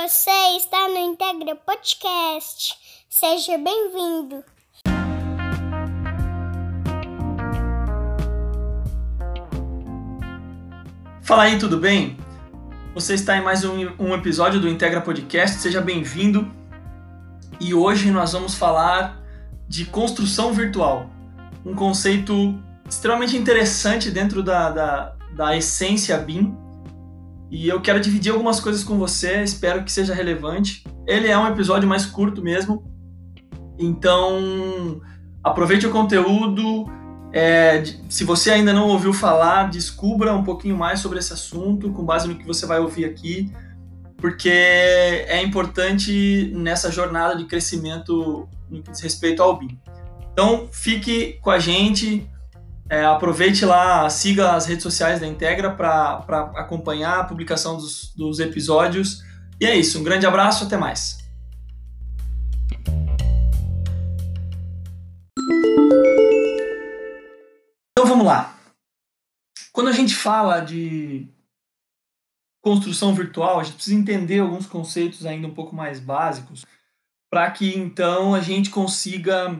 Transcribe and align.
Você 0.00 0.30
está 0.56 0.88
no 0.88 0.96
Integra 0.96 1.56
Podcast. 1.56 2.76
Seja 3.10 3.58
bem-vindo. 3.58 4.44
Fala 11.20 11.42
aí, 11.42 11.58
tudo 11.58 11.78
bem? 11.78 12.16
Você 12.94 13.14
está 13.14 13.38
em 13.38 13.42
mais 13.42 13.64
um, 13.64 13.74
um 13.98 14.14
episódio 14.14 14.60
do 14.60 14.68
Integra 14.68 15.00
Podcast, 15.00 15.58
seja 15.58 15.80
bem-vindo. 15.80 16.48
E 17.58 17.74
hoje 17.74 18.12
nós 18.12 18.32
vamos 18.32 18.54
falar 18.54 19.20
de 19.66 19.84
construção 19.84 20.52
virtual, 20.52 21.10
um 21.66 21.74
conceito 21.74 22.56
extremamente 22.88 23.36
interessante 23.36 24.12
dentro 24.12 24.44
da, 24.44 24.70
da, 24.70 25.16
da 25.32 25.56
essência 25.56 26.16
BIM. 26.18 26.67
E 27.50 27.68
eu 27.68 27.80
quero 27.80 28.00
dividir 28.00 28.32
algumas 28.32 28.60
coisas 28.60 28.84
com 28.84 28.98
você, 28.98 29.42
espero 29.42 29.82
que 29.82 29.90
seja 29.90 30.14
relevante. 30.14 30.84
Ele 31.06 31.28
é 31.28 31.38
um 31.38 31.46
episódio 31.46 31.88
mais 31.88 32.04
curto 32.04 32.42
mesmo, 32.42 32.84
então 33.78 35.00
aproveite 35.42 35.86
o 35.86 35.90
conteúdo, 35.90 36.86
é, 37.32 37.82
se 38.08 38.24
você 38.24 38.50
ainda 38.50 38.72
não 38.72 38.88
ouviu 38.88 39.12
falar, 39.12 39.70
descubra 39.70 40.34
um 40.34 40.42
pouquinho 40.42 40.76
mais 40.76 41.00
sobre 41.00 41.18
esse 41.18 41.32
assunto 41.32 41.90
com 41.92 42.04
base 42.04 42.26
no 42.26 42.34
que 42.34 42.46
você 42.46 42.66
vai 42.66 42.78
ouvir 42.78 43.04
aqui, 43.04 43.52
porque 44.16 44.48
é 44.48 45.42
importante 45.42 46.50
nessa 46.54 46.90
jornada 46.90 47.36
de 47.36 47.44
crescimento 47.44 48.48
no 48.68 48.82
que 48.82 48.90
diz 48.90 49.00
respeito 49.00 49.42
ao 49.42 49.58
BIM. 49.58 49.78
Então, 50.32 50.68
fique 50.70 51.38
com 51.40 51.50
a 51.50 51.58
gente, 51.58 52.28
é, 52.90 53.04
aproveite 53.04 53.64
lá, 53.64 54.08
siga 54.08 54.52
as 54.52 54.66
redes 54.66 54.82
sociais 54.82 55.20
da 55.20 55.26
Integra 55.26 55.70
para 55.70 56.52
acompanhar 56.56 57.20
a 57.20 57.24
publicação 57.24 57.76
dos, 57.76 58.14
dos 58.14 58.40
episódios. 58.40 59.22
E 59.60 59.66
é 59.66 59.76
isso, 59.76 59.98
um 60.00 60.04
grande 60.04 60.26
abraço, 60.26 60.64
até 60.64 60.76
mais. 60.76 61.18
Então 67.92 68.06
vamos 68.06 68.24
lá. 68.24 68.56
Quando 69.72 69.88
a 69.88 69.92
gente 69.92 70.14
fala 70.14 70.60
de 70.60 71.28
construção 72.62 73.14
virtual, 73.14 73.60
a 73.60 73.64
gente 73.64 73.74
precisa 73.74 73.96
entender 73.96 74.40
alguns 74.40 74.66
conceitos 74.66 75.26
ainda 75.26 75.46
um 75.46 75.54
pouco 75.54 75.74
mais 75.74 76.00
básicos 76.00 76.64
para 77.30 77.50
que 77.50 77.76
então 77.76 78.34
a 78.34 78.40
gente 78.40 78.70
consiga 78.70 79.58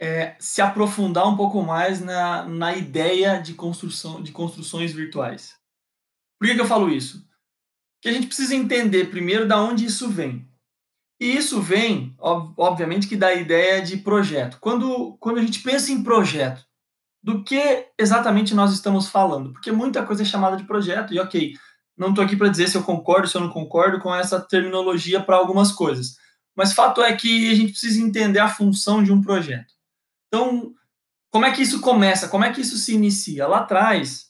é, 0.00 0.36
se 0.38 0.62
aprofundar 0.62 1.26
um 1.26 1.36
pouco 1.36 1.62
mais 1.62 2.00
na, 2.00 2.44
na 2.44 2.76
ideia 2.76 3.40
de 3.40 3.54
construção 3.54 4.22
de 4.22 4.32
construções 4.32 4.92
virtuais. 4.92 5.56
Por 6.38 6.46
que, 6.46 6.54
que 6.54 6.60
eu 6.60 6.66
falo 6.66 6.88
isso? 6.88 7.26
Porque 7.96 8.08
a 8.08 8.12
gente 8.12 8.28
precisa 8.28 8.54
entender 8.54 9.10
primeiro 9.10 9.46
da 9.46 9.60
onde 9.60 9.84
isso 9.84 10.08
vem. 10.08 10.48
E 11.20 11.36
isso 11.36 11.60
vem, 11.60 12.14
obviamente, 12.18 13.08
que 13.08 13.16
da 13.16 13.34
ideia 13.34 13.82
de 13.82 13.96
projeto. 13.96 14.58
Quando, 14.60 15.16
quando 15.18 15.38
a 15.38 15.42
gente 15.42 15.60
pensa 15.60 15.90
em 15.90 16.04
projeto, 16.04 16.64
do 17.20 17.42
que 17.42 17.88
exatamente 17.98 18.54
nós 18.54 18.72
estamos 18.72 19.08
falando, 19.08 19.52
porque 19.52 19.72
muita 19.72 20.06
coisa 20.06 20.22
é 20.22 20.24
chamada 20.24 20.56
de 20.56 20.62
projeto, 20.62 21.12
e 21.12 21.18
ok, 21.18 21.54
não 21.96 22.10
estou 22.10 22.24
aqui 22.24 22.36
para 22.36 22.48
dizer 22.48 22.68
se 22.68 22.76
eu 22.76 22.84
concordo, 22.84 23.26
se 23.26 23.36
eu 23.36 23.40
não 23.40 23.50
concordo 23.50 23.98
com 23.98 24.14
essa 24.14 24.40
terminologia 24.40 25.20
para 25.20 25.36
algumas 25.36 25.72
coisas, 25.72 26.16
mas 26.56 26.72
fato 26.72 27.02
é 27.02 27.14
que 27.16 27.50
a 27.50 27.54
gente 27.56 27.72
precisa 27.72 28.00
entender 28.00 28.38
a 28.38 28.48
função 28.48 29.02
de 29.02 29.12
um 29.12 29.20
projeto. 29.20 29.74
Então, 30.28 30.72
como 31.30 31.44
é 31.44 31.52
que 31.52 31.62
isso 31.62 31.80
começa? 31.80 32.28
Como 32.28 32.44
é 32.44 32.52
que 32.52 32.60
isso 32.60 32.76
se 32.76 32.94
inicia? 32.94 33.46
Lá 33.46 33.58
atrás, 33.58 34.26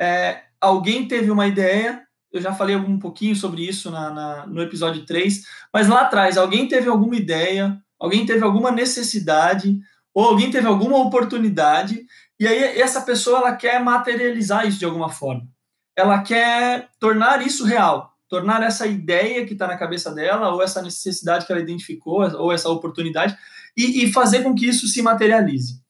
é, 0.00 0.42
alguém 0.60 1.08
teve 1.08 1.30
uma 1.30 1.46
ideia, 1.46 2.02
eu 2.32 2.40
já 2.40 2.54
falei 2.54 2.76
um 2.76 2.98
pouquinho 2.98 3.34
sobre 3.34 3.66
isso 3.66 3.90
na, 3.90 4.10
na, 4.10 4.46
no 4.46 4.62
episódio 4.62 5.04
3, 5.04 5.42
mas 5.72 5.88
lá 5.88 6.02
atrás, 6.02 6.38
alguém 6.38 6.68
teve 6.68 6.88
alguma 6.88 7.16
ideia, 7.16 7.78
alguém 7.98 8.24
teve 8.24 8.42
alguma 8.44 8.70
necessidade, 8.70 9.78
ou 10.14 10.24
alguém 10.24 10.50
teve 10.50 10.66
alguma 10.66 10.98
oportunidade 10.98 12.06
e 12.42 12.46
aí 12.46 12.80
essa 12.80 13.02
pessoa 13.02 13.38
ela 13.38 13.54
quer 13.54 13.80
materializar 13.80 14.66
isso 14.66 14.78
de 14.78 14.84
alguma 14.84 15.08
forma. 15.08 15.46
Ela 15.96 16.22
quer 16.22 16.88
tornar 16.98 17.46
isso 17.46 17.64
real, 17.64 18.12
tornar 18.28 18.62
essa 18.64 18.84
ideia 18.84 19.46
que 19.46 19.52
está 19.52 19.66
na 19.68 19.76
cabeça 19.76 20.12
dela 20.12 20.52
ou 20.52 20.60
essa 20.60 20.82
necessidade 20.82 21.46
que 21.46 21.52
ela 21.52 21.60
identificou 21.60 22.22
ou 22.36 22.52
essa 22.52 22.68
oportunidade 22.68 23.36
e, 23.76 24.04
e 24.04 24.12
fazer 24.12 24.42
com 24.42 24.54
que 24.54 24.66
isso 24.66 24.86
se 24.86 25.02
materialize. 25.02 25.80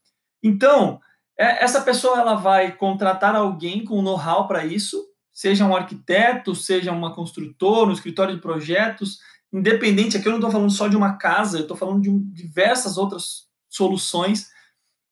Então 0.43 1.00
é, 1.38 1.65
essa 1.65 1.81
pessoa 1.81 2.20
ela 2.20 2.34
vai 2.34 2.72
contratar 2.72 3.34
alguém 3.34 3.84
com 3.84 4.03
know-how 4.03 4.47
para 4.47 4.65
isso, 4.65 5.04
seja 5.32 5.65
um 5.65 5.75
arquiteto, 5.75 6.54
seja 6.54 6.93
uma 6.93 7.15
construtora, 7.15 7.91
um 7.91 7.94
escritório 7.94 8.34
de 8.34 8.41
projetos, 8.41 9.19
independente. 9.53 10.16
Aqui 10.16 10.28
eu 10.28 10.32
não 10.32 10.38
estou 10.38 10.50
falando 10.50 10.70
só 10.70 10.88
de 10.88 10.97
uma 10.97 11.16
casa, 11.16 11.59
eu 11.59 11.62
estou 11.62 11.76
falando 11.76 12.03
de 12.03 12.10
diversas 12.32 12.98
outras 12.98 13.48
soluções, 13.69 14.50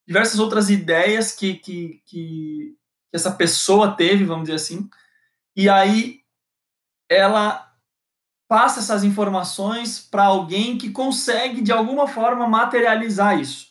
diversas 0.07 0.39
outras 0.39 0.69
ideias 0.69 1.31
que, 1.31 1.55
que, 1.55 2.01
que 2.05 2.75
essa 3.11 3.31
pessoa 3.31 3.91
teve, 3.91 4.23
vamos 4.23 4.43
dizer 4.43 4.55
assim, 4.55 4.87
e 5.55 5.67
aí 5.67 6.21
ela 7.09 7.70
passa 8.51 8.81
essas 8.81 9.05
informações 9.05 9.97
para 9.97 10.25
alguém 10.25 10.77
que 10.77 10.89
consegue, 10.89 11.61
de 11.61 11.71
alguma 11.71 12.05
forma, 12.05 12.45
materializar 12.45 13.39
isso. 13.39 13.67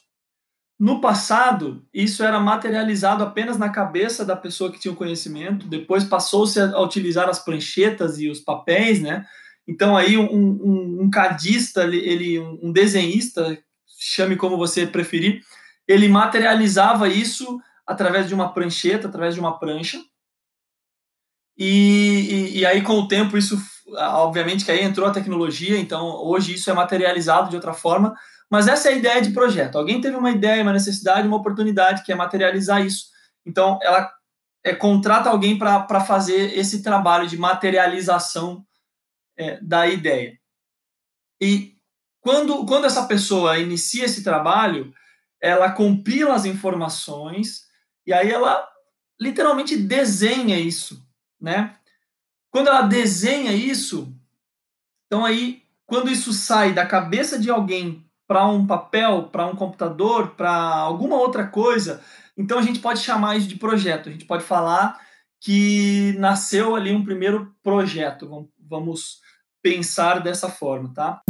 No 0.78 1.02
passado, 1.02 1.86
isso 1.92 2.24
era 2.24 2.40
materializado 2.40 3.22
apenas 3.22 3.58
na 3.58 3.68
cabeça 3.68 4.24
da 4.24 4.34
pessoa 4.34 4.72
que 4.72 4.78
tinha 4.78 4.90
o 4.90 4.96
conhecimento, 4.96 5.66
depois 5.66 6.02
passou-se 6.02 6.58
a 6.58 6.80
utilizar 6.80 7.28
as 7.28 7.38
pranchetas 7.38 8.18
e 8.18 8.30
os 8.30 8.40
papéis, 8.40 9.02
né? 9.02 9.26
Então, 9.68 9.94
aí, 9.94 10.16
um, 10.16 10.24
um, 10.32 11.02
um 11.02 11.10
cadista, 11.10 11.84
ele, 11.84 12.38
um 12.38 12.72
desenhista, 12.72 13.62
chame 13.86 14.34
como 14.34 14.56
você 14.56 14.86
preferir, 14.86 15.42
ele 15.86 16.08
materializava 16.08 17.06
isso 17.06 17.60
através 17.86 18.26
de 18.26 18.34
uma 18.34 18.54
prancheta, 18.54 19.08
através 19.08 19.34
de 19.34 19.40
uma 19.40 19.58
prancha. 19.58 20.00
E, 21.58 21.66
e, 22.30 22.58
e, 22.60 22.64
aí, 22.64 22.80
com 22.80 22.94
o 22.94 23.06
tempo, 23.06 23.36
isso, 23.36 23.60
obviamente, 23.92 24.64
que 24.64 24.70
aí 24.70 24.82
entrou 24.82 25.08
a 25.08 25.12
tecnologia, 25.12 25.78
então 25.78 26.06
hoje 26.24 26.54
isso 26.54 26.70
é 26.70 26.72
materializado 26.72 27.50
de 27.50 27.56
outra 27.56 27.72
forma, 27.72 28.14
mas 28.50 28.66
essa 28.66 28.88
é 28.88 28.92
a 28.92 28.96
ideia 28.96 29.22
de 29.22 29.30
projeto. 29.30 29.76
Alguém 29.76 30.00
teve 30.00 30.16
uma 30.16 30.30
ideia, 30.30 30.62
uma 30.62 30.72
necessidade, 30.72 31.26
uma 31.26 31.36
oportunidade, 31.36 32.02
que 32.02 32.12
é 32.12 32.14
materializar 32.14 32.84
isso. 32.84 33.06
Então, 33.46 33.78
ela 33.82 34.10
é, 34.64 34.74
contrata 34.74 35.30
alguém 35.30 35.56
para 35.56 36.00
fazer 36.00 36.58
esse 36.58 36.82
trabalho 36.82 37.28
de 37.28 37.38
materialização 37.38 38.64
é, 39.36 39.60
da 39.60 39.86
ideia. 39.86 40.38
E 41.40 41.76
quando, 42.20 42.66
quando 42.66 42.84
essa 42.84 43.06
pessoa 43.06 43.58
inicia 43.58 44.04
esse 44.04 44.22
trabalho, 44.22 44.92
ela 45.40 45.72
compila 45.72 46.34
as 46.34 46.44
informações 46.44 47.62
e 48.06 48.12
aí 48.12 48.30
ela 48.30 48.68
literalmente 49.18 49.76
desenha 49.76 50.58
isso, 50.58 51.02
né? 51.40 51.76
Quando 52.50 52.66
ela 52.66 52.82
desenha 52.82 53.52
isso, 53.52 54.12
então 55.06 55.24
aí 55.24 55.62
quando 55.86 56.10
isso 56.10 56.32
sai 56.32 56.72
da 56.72 56.84
cabeça 56.84 57.38
de 57.38 57.48
alguém 57.48 58.04
para 58.26 58.46
um 58.46 58.66
papel, 58.66 59.24
para 59.24 59.46
um 59.46 59.54
computador, 59.54 60.34
para 60.36 60.50
alguma 60.50 61.16
outra 61.16 61.46
coisa, 61.46 62.02
então 62.36 62.58
a 62.58 62.62
gente 62.62 62.80
pode 62.80 63.00
chamar 63.00 63.36
isso 63.36 63.46
de 63.46 63.56
projeto. 63.56 64.08
A 64.08 64.12
gente 64.12 64.24
pode 64.24 64.42
falar 64.42 65.00
que 65.40 66.14
nasceu 66.18 66.74
ali 66.74 66.92
um 66.92 67.04
primeiro 67.04 67.54
projeto. 67.62 68.50
Vamos 68.58 69.18
pensar 69.62 70.20
dessa 70.20 70.48
forma, 70.48 70.92
tá? 70.92 71.20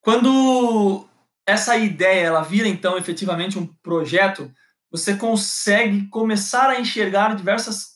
Quando 0.00 1.06
essa 1.46 1.76
ideia 1.76 2.26
ela 2.26 2.42
vira 2.42 2.68
então 2.68 2.96
efetivamente 2.96 3.58
um 3.58 3.66
projeto, 3.82 4.50
você 4.92 5.16
consegue 5.16 6.06
começar 6.08 6.68
a 6.68 6.78
enxergar 6.78 7.34
diversas 7.34 7.92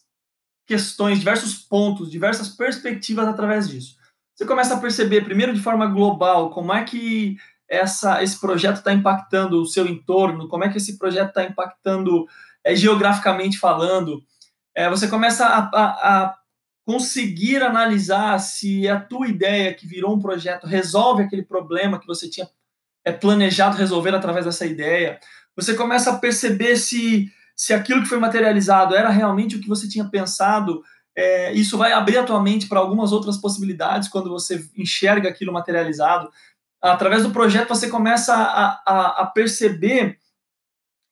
questões, 0.66 1.18
diversos 1.18 1.54
pontos, 1.54 2.10
diversas 2.10 2.48
perspectivas 2.48 3.28
através 3.28 3.68
disso. 3.68 3.96
Você 4.34 4.46
começa 4.46 4.74
a 4.74 4.80
perceber, 4.80 5.24
primeiro 5.24 5.54
de 5.54 5.60
forma 5.60 5.86
global, 5.86 6.50
como 6.50 6.72
é 6.72 6.82
que 6.84 7.36
essa, 7.68 8.22
esse 8.22 8.40
projeto 8.40 8.76
está 8.76 8.92
impactando 8.92 9.60
o 9.60 9.66
seu 9.66 9.86
entorno, 9.86 10.48
como 10.48 10.64
é 10.64 10.68
que 10.70 10.78
esse 10.78 10.98
projeto 10.98 11.28
está 11.28 11.44
impactando 11.44 12.26
é, 12.64 12.74
geograficamente 12.74 13.58
falando. 13.58 14.22
É, 14.74 14.88
você 14.88 15.06
começa 15.06 15.46
a, 15.46 15.58
a, 15.58 16.24
a 16.24 16.38
conseguir 16.84 17.62
analisar 17.62 18.38
se 18.38 18.88
a 18.88 19.00
tua 19.00 19.28
ideia 19.28 19.74
que 19.74 19.86
virou 19.86 20.14
um 20.14 20.20
projeto 20.20 20.66
resolve 20.66 21.24
aquele 21.24 21.42
problema 21.42 21.98
que 21.98 22.06
você 22.06 22.28
tinha 22.28 22.48
é, 23.04 23.12
planejado 23.12 23.76
resolver 23.76 24.14
através 24.14 24.44
dessa 24.44 24.66
ideia. 24.66 25.18
Você 25.56 25.74
começa 25.74 26.10
a 26.10 26.18
perceber 26.18 26.76
se, 26.76 27.32
se 27.56 27.72
aquilo 27.72 28.02
que 28.02 28.08
foi 28.08 28.18
materializado 28.18 28.94
era 28.94 29.08
realmente 29.08 29.56
o 29.56 29.60
que 29.60 29.68
você 29.68 29.88
tinha 29.88 30.04
pensado. 30.04 30.84
É, 31.16 31.52
isso 31.54 31.78
vai 31.78 31.92
abrir 31.92 32.18
a 32.18 32.24
tua 32.24 32.42
mente 32.42 32.66
para 32.66 32.78
algumas 32.78 33.10
outras 33.10 33.38
possibilidades 33.38 34.08
quando 34.08 34.28
você 34.28 34.68
enxerga 34.76 35.28
aquilo 35.28 35.52
materializado. 35.52 36.30
Através 36.82 37.22
do 37.22 37.30
projeto, 37.30 37.70
você 37.70 37.88
começa 37.88 38.34
a, 38.34 38.82
a, 38.86 39.22
a 39.22 39.26
perceber 39.26 40.18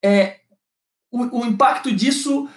é, 0.05 0.41
o, 1.11 1.41
o 1.41 1.47
impacto 1.47 1.91
disso 1.91 2.49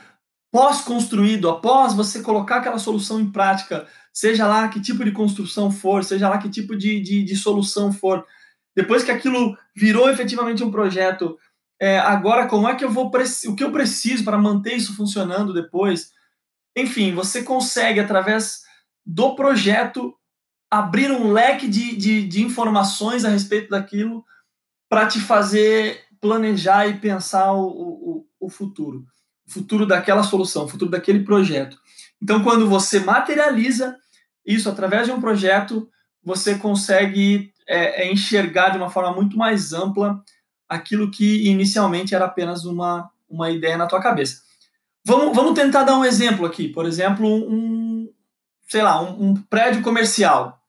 pós-construído, 0.51 1.49
após 1.49 1.93
você 1.93 2.21
colocar 2.21 2.57
aquela 2.57 2.79
solução 2.79 3.19
em 3.19 3.31
prática, 3.31 3.87
seja 4.11 4.47
lá 4.47 4.67
que 4.67 4.81
tipo 4.81 5.05
de 5.05 5.11
construção 5.11 5.69
for, 5.71 6.03
seja 6.03 6.27
lá 6.27 6.37
que 6.37 6.49
tipo 6.49 6.75
de, 6.75 6.99
de, 6.99 7.23
de 7.23 7.35
solução 7.35 7.93
for, 7.93 8.25
depois 8.75 9.03
que 9.03 9.11
aquilo 9.11 9.57
virou 9.75 10.09
efetivamente 10.09 10.63
um 10.63 10.71
projeto, 10.71 11.37
é, 11.79 11.99
agora 11.99 12.47
como 12.47 12.67
é 12.67 12.75
que 12.75 12.83
eu 12.83 12.89
vou 12.89 13.11
o 13.47 13.55
que 13.55 13.63
eu 13.63 13.71
preciso 13.71 14.23
para 14.23 14.37
manter 14.37 14.75
isso 14.75 14.95
funcionando 14.95 15.53
depois? 15.53 16.11
Enfim, 16.75 17.13
você 17.13 17.43
consegue 17.43 17.99
através 17.99 18.61
do 19.05 19.35
projeto 19.35 20.15
abrir 20.69 21.11
um 21.11 21.31
leque 21.31 21.67
de, 21.67 21.95
de, 21.95 22.27
de 22.27 22.43
informações 22.43 23.23
a 23.23 23.29
respeito 23.29 23.69
daquilo 23.69 24.25
para 24.89 25.07
te 25.07 25.19
fazer 25.19 26.03
planejar 26.19 26.87
e 26.87 26.97
pensar 26.97 27.53
o, 27.53 27.67
o, 27.67 28.27
o 28.39 28.49
futuro, 28.49 29.05
o 29.47 29.51
futuro 29.51 29.85
daquela 29.85 30.23
solução, 30.23 30.65
o 30.65 30.67
futuro 30.67 30.91
daquele 30.91 31.23
projeto. 31.23 31.77
Então, 32.21 32.43
quando 32.43 32.67
você 32.67 32.99
materializa 32.99 33.95
isso 34.45 34.69
através 34.69 35.05
de 35.05 35.13
um 35.13 35.21
projeto, 35.21 35.89
você 36.23 36.57
consegue 36.57 37.53
é, 37.67 38.03
é 38.03 38.11
enxergar 38.11 38.69
de 38.69 38.77
uma 38.77 38.89
forma 38.89 39.13
muito 39.13 39.37
mais 39.37 39.73
ampla 39.73 40.23
aquilo 40.67 41.11
que 41.11 41.47
inicialmente 41.47 42.13
era 42.13 42.25
apenas 42.25 42.65
uma, 42.65 43.09
uma 43.29 43.49
ideia 43.49 43.77
na 43.77 43.87
tua 43.87 44.01
cabeça. 44.01 44.41
Vamos, 45.05 45.35
vamos 45.35 45.53
tentar 45.53 45.83
dar 45.83 45.97
um 45.97 46.05
exemplo 46.05 46.45
aqui. 46.45 46.67
Por 46.67 46.85
exemplo, 46.85 47.27
um, 47.27 48.11
sei 48.67 48.81
lá, 48.81 49.01
um, 49.01 49.29
um 49.29 49.33
prédio 49.35 49.81
comercial. 49.81 50.61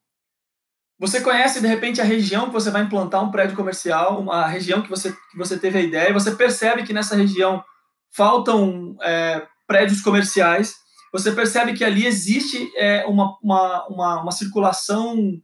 Você 0.98 1.20
conhece, 1.20 1.60
de 1.60 1.66
repente, 1.66 2.00
a 2.00 2.04
região 2.04 2.46
que 2.46 2.52
você 2.52 2.70
vai 2.70 2.82
implantar 2.82 3.22
um 3.22 3.30
prédio 3.30 3.56
comercial, 3.56 4.20
uma 4.20 4.46
região 4.46 4.82
que 4.82 4.90
você, 4.90 5.12
que 5.12 5.36
você 5.36 5.56
teve 5.56 5.78
a 5.78 5.82
ideia, 5.82 6.10
e 6.10 6.12
você 6.12 6.32
percebe 6.32 6.82
que 6.82 6.92
nessa 6.92 7.14
região 7.14 7.62
faltam 8.10 8.96
é, 9.02 9.46
prédios 9.66 10.00
comerciais, 10.00 10.74
você 11.12 11.32
percebe 11.32 11.74
que 11.74 11.84
ali 11.84 12.06
existe 12.06 12.70
é, 12.76 13.04
uma, 13.06 13.36
uma, 13.42 13.86
uma, 13.86 14.22
uma, 14.22 14.32
circulação 14.32 15.40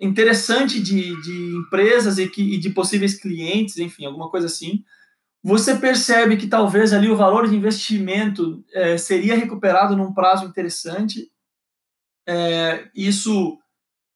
interessante 0.00 0.80
de, 0.80 1.20
de 1.22 1.56
empresas 1.56 2.18
e, 2.18 2.28
que, 2.28 2.42
e 2.42 2.58
de 2.58 2.70
possíveis 2.70 3.18
clientes, 3.18 3.78
enfim, 3.78 4.04
alguma 4.04 4.30
coisa 4.30 4.46
assim 4.46 4.84
você 5.46 5.76
percebe 5.76 6.36
que 6.36 6.48
talvez 6.48 6.92
ali 6.92 7.08
o 7.08 7.16
valor 7.16 7.48
de 7.48 7.54
investimento 7.54 8.64
é, 8.74 8.98
seria 8.98 9.36
recuperado 9.36 9.96
num 9.96 10.12
prazo 10.12 10.44
interessante. 10.44 11.30
É, 12.26 12.88
isso, 12.92 13.56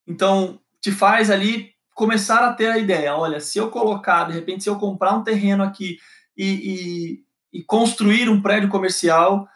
então, 0.05 0.59
te 0.81 0.91
faz 0.91 1.31
ali 1.31 1.71
começar 1.95 2.45
a 2.45 2.51
ter 2.51 2.69
a 2.69 2.77
ideia: 2.77 3.15
olha, 3.15 3.39
se 3.39 3.57
eu 3.57 3.71
colocar, 3.71 4.25
de 4.25 4.33
repente, 4.33 4.63
se 4.63 4.69
eu 4.69 4.77
comprar 4.77 5.15
um 5.15 5.23
terreno 5.23 5.63
aqui 5.63 5.97
e, 6.35 7.23
e, 7.53 7.59
e 7.59 7.63
construir 7.63 8.27
um 8.27 8.41
prédio 8.41 8.67
comercial, 8.67 9.47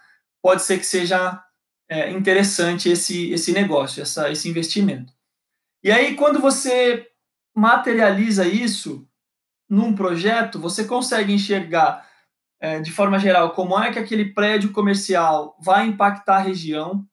pode 0.41 0.61
ser 0.61 0.79
que 0.79 0.85
seja 0.85 1.43
é, 1.89 2.09
interessante 2.09 2.87
esse, 2.87 3.31
esse 3.31 3.51
negócio, 3.51 4.01
essa, 4.01 4.31
esse 4.31 4.47
investimento. 4.47 5.11
E 5.85 5.91
aí, 5.91 6.15
quando 6.15 6.39
você 6.39 7.05
materializa 7.55 8.47
isso, 8.47 9.07
num 9.69 9.93
projeto, 9.93 10.59
você 10.59 10.83
consegue 10.83 11.31
enxergar 11.31 12.03
é, 12.59 12.79
de 12.79 12.91
forma 12.91 13.19
geral 13.19 13.51
como 13.51 13.79
é 13.79 13.93
que 13.93 13.99
aquele 13.99 14.33
prédio 14.33 14.71
comercial 14.71 15.55
vai 15.61 15.85
impactar 15.85 16.37
a 16.37 16.41
região. 16.41 17.05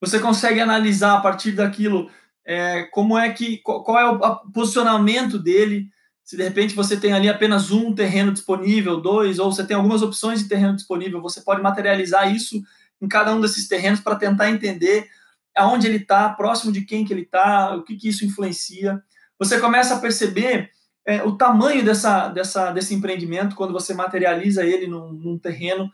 Você 0.00 0.20
consegue 0.20 0.60
analisar 0.60 1.16
a 1.16 1.20
partir 1.20 1.50
daquilo 1.50 2.08
é, 2.46 2.84
como 2.84 3.18
é 3.18 3.32
que 3.32 3.58
qual 3.64 3.98
é 3.98 4.08
o 4.08 4.36
posicionamento 4.52 5.36
dele. 5.36 5.88
Se 6.22 6.36
de 6.36 6.44
repente 6.44 6.76
você 6.76 6.96
tem 6.96 7.12
ali 7.12 7.28
apenas 7.28 7.72
um 7.72 7.92
terreno 7.92 8.30
disponível, 8.30 9.00
dois, 9.00 9.40
ou 9.40 9.50
você 9.50 9.66
tem 9.66 9.76
algumas 9.76 10.02
opções 10.02 10.40
de 10.40 10.48
terreno 10.48 10.76
disponível, 10.76 11.20
você 11.20 11.40
pode 11.40 11.60
materializar 11.60 12.32
isso 12.32 12.62
em 13.02 13.08
cada 13.08 13.34
um 13.34 13.40
desses 13.40 13.66
terrenos 13.66 13.98
para 13.98 14.14
tentar 14.14 14.50
entender 14.50 15.10
aonde 15.58 15.86
ele 15.86 15.98
está, 15.98 16.28
próximo 16.30 16.72
de 16.72 16.84
quem 16.84 17.04
que 17.04 17.12
ele 17.12 17.22
está, 17.22 17.74
o 17.74 17.82
que, 17.82 17.96
que 17.96 18.08
isso 18.08 18.24
influencia. 18.24 19.02
Você 19.38 19.60
começa 19.60 19.94
a 19.94 20.00
perceber 20.00 20.70
é, 21.06 21.22
o 21.22 21.36
tamanho 21.36 21.84
dessa, 21.84 22.28
dessa, 22.28 22.70
desse 22.70 22.94
empreendimento 22.94 23.56
quando 23.56 23.72
você 23.72 23.94
materializa 23.94 24.64
ele 24.64 24.86
num, 24.86 25.12
num 25.12 25.38
terreno. 25.38 25.90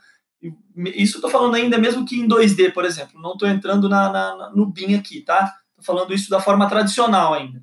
Isso 0.77 1.17
estou 1.17 1.31
falando 1.31 1.55
ainda 1.55 1.79
mesmo 1.79 2.05
que 2.05 2.21
em 2.21 2.29
2D, 2.29 2.73
por 2.73 2.85
exemplo. 2.85 3.21
Não 3.21 3.33
estou 3.33 3.49
entrando 3.49 3.89
na, 3.89 4.13
na, 4.13 4.51
no 4.55 4.67
BIM 4.67 4.95
aqui, 4.95 5.21
tá? 5.21 5.55
Estou 5.71 5.85
falando 5.85 6.13
isso 6.13 6.29
da 6.29 6.41
forma 6.41 6.69
tradicional 6.69 7.33
ainda. 7.33 7.63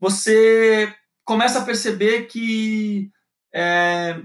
Você 0.00 0.94
começa 1.24 1.58
a 1.58 1.64
perceber 1.64 2.22
que 2.22 3.10
é, 3.52 4.20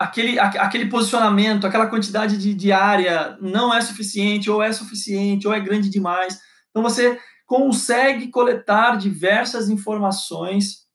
aquele, 0.00 0.38
aquele 0.38 0.86
posicionamento, 0.86 1.66
aquela 1.66 1.86
quantidade 1.86 2.38
de, 2.38 2.54
de 2.54 2.72
área 2.72 3.36
não 3.38 3.72
é 3.72 3.82
suficiente, 3.82 4.50
ou 4.50 4.62
é 4.62 4.72
suficiente, 4.72 5.46
ou 5.46 5.52
é 5.52 5.60
grande 5.60 5.90
demais. 5.90 6.40
Então 6.70 6.82
você 6.82 7.20
consegue 7.46 8.28
coletar 8.28 8.96
diversas 8.96 9.68
informações 9.68 10.86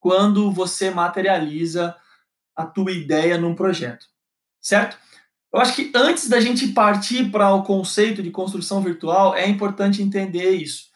quando 0.00 0.50
você 0.50 0.90
materializa 0.90 1.94
a 2.56 2.66
tua 2.66 2.90
ideia 2.90 3.38
num 3.38 3.54
projeto, 3.54 4.06
certo? 4.60 4.98
Eu 5.52 5.60
acho 5.60 5.76
que 5.76 5.92
antes 5.94 6.28
da 6.28 6.40
gente 6.40 6.68
partir 6.68 7.30
para 7.30 7.54
o 7.54 7.62
conceito 7.62 8.20
de 8.20 8.32
construção 8.32 8.82
virtual, 8.82 9.34
é 9.34 9.46
importante 9.46 10.02
entender 10.02 10.50
isso. 10.50 10.88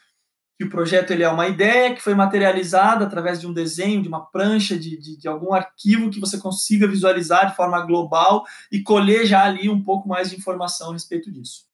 Que 0.63 0.69
o 0.69 0.71
projeto 0.71 1.11
ele 1.11 1.25
é 1.25 1.29
uma 1.29 1.49
ideia 1.49 1.93
que 1.93 2.01
foi 2.01 2.15
materializada 2.15 3.05
através 3.05 3.41
de 3.41 3.49
um 3.49 3.53
desenho, 3.53 4.01
de 4.01 4.07
uma 4.07 4.25
prancha, 4.25 4.79
de, 4.79 4.97
de, 4.97 5.17
de 5.17 5.27
algum 5.27 5.53
arquivo 5.53 6.09
que 6.09 6.21
você 6.21 6.39
consiga 6.39 6.87
visualizar 6.87 7.51
de 7.51 7.57
forma 7.57 7.85
global 7.85 8.45
e 8.71 8.81
colher 8.81 9.27
já 9.27 9.43
ali 9.43 9.69
um 9.69 9.83
pouco 9.83 10.09
mais 10.09 10.31
de 10.31 10.37
informação 10.37 10.91
a 10.91 10.93
respeito 10.93 11.33
disso. 11.33 11.65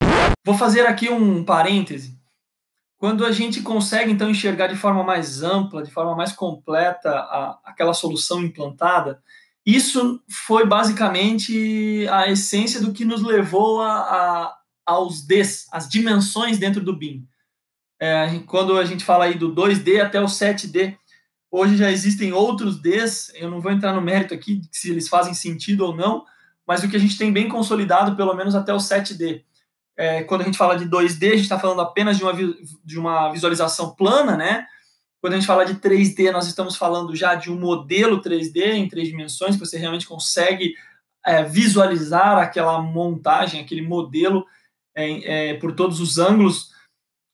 Vou 0.43 0.57
fazer 0.57 0.87
aqui 0.87 1.11
um 1.11 1.45
parêntese 1.45 2.17
quando 2.97 3.27
a 3.27 3.31
gente 3.31 3.61
consegue, 3.61 4.11
então, 4.11 4.31
enxergar 4.31 4.69
de 4.69 4.75
forma 4.77 5.05
mais 5.05 5.43
ampla, 5.43 5.83
de 5.83 5.91
forma 5.91 6.17
mais 6.17 6.33
completa 6.33 7.11
a, 7.11 7.59
aquela 7.67 7.93
solução 7.93 8.43
implantada, 8.43 9.23
isso 9.67 10.19
foi 10.47 10.67
basicamente 10.67 12.09
a 12.11 12.27
essência 12.27 12.81
do 12.81 12.93
que 12.93 13.05
nos 13.05 13.23
levou 13.23 13.83
a, 13.83 13.93
a 13.93 14.59
aos 14.87 15.21
Ds, 15.21 15.67
as 15.71 15.87
dimensões 15.87 16.57
dentro 16.57 16.83
do 16.83 16.97
BIM. 16.97 17.29
É, 18.01 18.39
quando 18.47 18.79
a 18.79 18.85
gente 18.85 19.05
fala 19.05 19.25
aí 19.25 19.35
do 19.35 19.55
2D 19.55 20.01
até 20.01 20.21
o 20.21 20.27
7D, 20.27 20.97
hoje 21.51 21.77
já 21.77 21.91
existem 21.91 22.33
outros 22.33 22.81
Ds, 22.81 23.33
eu 23.35 23.51
não 23.51 23.61
vou 23.61 23.73
entrar 23.73 23.93
no 23.93 24.01
mérito 24.01 24.35
aqui 24.35 24.61
se 24.71 24.91
eles 24.91 25.09
fazem 25.09 25.35
sentido 25.35 25.85
ou 25.87 25.97
não, 25.97 26.25
mas 26.67 26.83
o 26.83 26.89
que 26.89 26.97
a 26.97 27.01
gente 27.01 27.19
tem 27.19 27.33
bem 27.33 27.49
consolidado, 27.49 28.17
pelo 28.17 28.35
menos 28.35 28.55
até 28.55 28.73
o 28.73 28.79
7D 28.79 29.43
é, 29.99 30.23
quando 30.23 30.43
a 30.43 30.45
gente 30.45 30.57
fala 30.57 30.79
de 30.79 30.87
2D, 30.87 31.27
a 31.27 31.31
gente 31.31 31.41
está 31.41 31.59
falando 31.59 31.81
apenas 31.81 32.17
de 32.17 32.23
uma, 32.23 32.33
de 32.85 32.99
uma 32.99 33.33
visualização 33.33 33.97
plana, 33.97 34.37
né? 34.37 34.65
Quando 35.21 35.33
a 35.33 35.37
gente 35.37 35.47
fala 35.47 35.67
de 35.67 35.75
3D, 35.75 36.31
nós 36.31 36.47
estamos 36.47 36.77
falando 36.77 37.17
já 37.17 37.35
de 37.35 37.51
um 37.51 37.59
modelo 37.59 38.23
3D 38.23 38.75
em 38.75 38.89
três 38.89 39.09
dimensões, 39.09 39.57
que 39.57 39.67
você 39.67 39.77
realmente 39.77 40.07
consegue 40.07 40.73
é, 41.27 41.43
visualizar 41.43 42.39
aquela 42.39 42.81
montagem, 42.81 43.61
aquele 43.61 43.83
modelo 43.83 44.47
é, 44.95 45.51
é 45.51 45.55
por 45.55 45.73
todos 45.73 45.99
os 45.99 46.17
ângulos. 46.17 46.71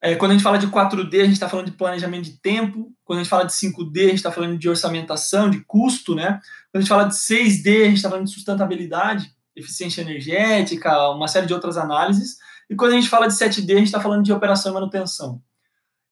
É, 0.04 0.14
quando 0.16 0.32
a 0.32 0.34
gente 0.34 0.42
fala 0.42 0.58
de 0.58 0.66
4D, 0.66 1.22
a 1.22 1.24
gente 1.24 1.32
está 1.32 1.48
falando 1.48 1.64
de 1.64 1.72
planejamento 1.72 2.24
de 2.24 2.32
tempo. 2.32 2.92
Quando 3.06 3.20
a 3.20 3.22
gente 3.22 3.30
fala 3.30 3.46
de 3.46 3.54
5D, 3.54 4.00
a 4.00 4.08
gente 4.08 4.16
está 4.16 4.30
falando 4.30 4.58
de 4.58 4.68
orçamentação, 4.68 5.48
de 5.48 5.64
custo, 5.64 6.14
né? 6.14 6.40
Quando 6.70 6.76
a 6.76 6.80
gente 6.80 6.88
fala 6.90 7.04
de 7.04 7.14
6D, 7.14 7.84
a 7.84 7.84
gente 7.86 7.96
está 7.96 8.10
falando 8.10 8.26
de 8.26 8.34
sustentabilidade, 8.34 9.34
eficiência 9.56 10.02
energética, 10.02 11.08
uma 11.08 11.26
série 11.26 11.46
de 11.46 11.54
outras 11.54 11.78
análises. 11.78 12.36
E 12.68 12.76
quando 12.76 12.92
a 12.92 12.96
gente 12.96 13.08
fala 13.08 13.26
de 13.26 13.32
7D, 13.32 13.72
a 13.72 13.78
gente 13.78 13.86
está 13.86 13.98
falando 13.98 14.22
de 14.22 14.30
operação 14.30 14.72
e 14.72 14.74
manutenção. 14.74 15.40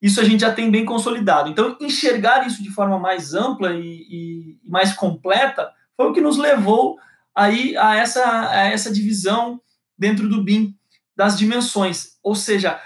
Isso 0.00 0.22
a 0.22 0.24
gente 0.24 0.40
já 0.40 0.50
tem 0.50 0.70
bem 0.70 0.86
consolidado. 0.86 1.50
Então, 1.50 1.76
enxergar 1.78 2.46
isso 2.46 2.62
de 2.62 2.70
forma 2.70 2.98
mais 2.98 3.34
ampla 3.34 3.74
e, 3.74 4.06
e 4.10 4.58
mais 4.64 4.94
completa 4.94 5.70
foi 5.98 6.06
o 6.06 6.14
que 6.14 6.20
nos 6.22 6.38
levou 6.38 6.96
aí 7.34 7.76
a 7.76 7.94
essa, 7.94 8.48
a 8.48 8.64
essa 8.64 8.90
divisão 8.90 9.60
dentro 9.98 10.30
do 10.30 10.42
BIM 10.42 10.74
das 11.14 11.36
dimensões. 11.36 12.12
Ou 12.22 12.34
seja, 12.34 12.80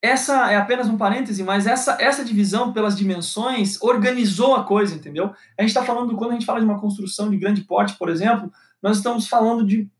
essa 0.00 0.52
é 0.52 0.56
apenas 0.56 0.88
um 0.88 0.96
parêntese, 0.96 1.42
mas 1.42 1.66
essa, 1.66 1.96
essa 2.00 2.24
divisão 2.24 2.72
pelas 2.72 2.96
dimensões 2.96 3.80
organizou 3.82 4.54
a 4.54 4.64
coisa, 4.64 4.94
entendeu? 4.94 5.32
A 5.58 5.62
gente 5.62 5.70
está 5.70 5.84
falando, 5.84 6.14
quando 6.16 6.30
a 6.30 6.34
gente 6.34 6.46
fala 6.46 6.60
de 6.60 6.66
uma 6.66 6.80
construção 6.80 7.30
de 7.30 7.36
grande 7.36 7.62
porte, 7.62 7.96
por 7.98 8.08
exemplo, 8.08 8.52
nós 8.82 8.98
estamos 8.98 9.26
falando 9.26 9.66
de 9.66 9.90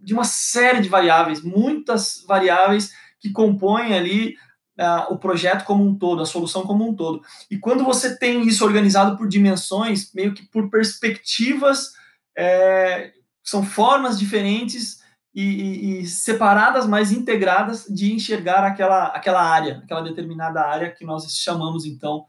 de 0.00 0.14
uma 0.14 0.24
série 0.24 0.80
de 0.80 0.88
variáveis, 0.88 1.42
muitas 1.42 2.24
variáveis 2.26 2.92
que 3.20 3.30
compõem 3.30 3.92
ali 3.92 4.36
uh, 4.78 5.12
o 5.12 5.18
projeto 5.18 5.64
como 5.64 5.84
um 5.84 5.94
todo, 5.94 6.22
a 6.22 6.26
solução 6.26 6.62
como 6.62 6.88
um 6.88 6.94
todo. 6.94 7.22
E 7.50 7.58
quando 7.58 7.84
você 7.84 8.16
tem 8.16 8.46
isso 8.46 8.64
organizado 8.64 9.16
por 9.16 9.28
dimensões, 9.28 10.12
meio 10.14 10.32
que 10.32 10.44
por 10.44 10.70
perspectivas, 10.70 11.92
é, 12.36 13.12
são 13.42 13.62
formas 13.62 14.18
diferentes 14.18 14.95
e, 15.38 16.00
e, 16.00 16.06
separadas, 16.06 16.86
mas 16.86 17.12
integradas 17.12 17.84
de 17.84 18.10
enxergar 18.10 18.64
aquela, 18.64 19.08
aquela 19.08 19.42
área, 19.42 19.82
aquela 19.84 20.00
determinada 20.00 20.62
área 20.62 20.90
que 20.90 21.04
nós 21.04 21.30
chamamos 21.36 21.84
então 21.84 22.24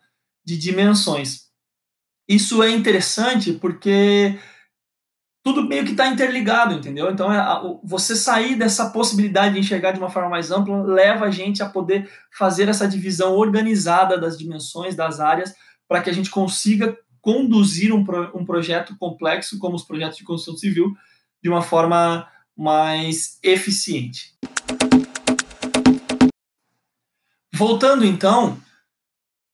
de 0.46 0.58
dimensões. 0.58 1.48
Isso 2.28 2.62
é 2.62 2.70
interessante 2.70 3.54
porque 3.54 4.38
tudo 5.42 5.64
meio 5.64 5.86
que 5.86 5.92
está 5.92 6.08
interligado, 6.08 6.74
entendeu? 6.74 7.10
Então, 7.10 7.32
é, 7.32 7.42
você 7.82 8.14
sair 8.14 8.58
dessa 8.58 8.90
possibilidade 8.90 9.54
de 9.54 9.62
enxergar 9.62 9.94
de 9.94 10.00
uma 10.00 10.10
forma 10.10 10.28
mais 10.28 10.52
ampla 10.52 10.84
leva 10.84 11.28
a 11.28 11.32
gente 11.32 11.64
a 11.64 11.70
poder 11.70 12.12
fazer 12.38 12.68
essa 12.68 12.86
divisão 12.86 13.34
organizada 13.38 14.18
das 14.18 14.38
dimensões, 14.38 14.94
das 14.94 15.22
áreas, 15.22 15.56
para 15.88 16.02
que 16.02 16.10
a 16.10 16.14
gente 16.14 16.30
consiga 16.30 16.98
conduzir 17.22 17.94
um, 17.94 18.04
pro, 18.04 18.38
um 18.38 18.46
projeto 18.46 18.98
complexo, 18.98 19.58
como 19.58 19.78
os 19.78 19.86
projetos 19.86 20.18
de 20.18 20.26
construção 20.26 20.58
civil, 20.58 20.94
de 21.42 21.48
uma 21.48 21.62
forma 21.62 22.28
mais 22.58 23.38
eficiente. 23.44 24.36
Voltando 27.54 28.06
então 28.06 28.62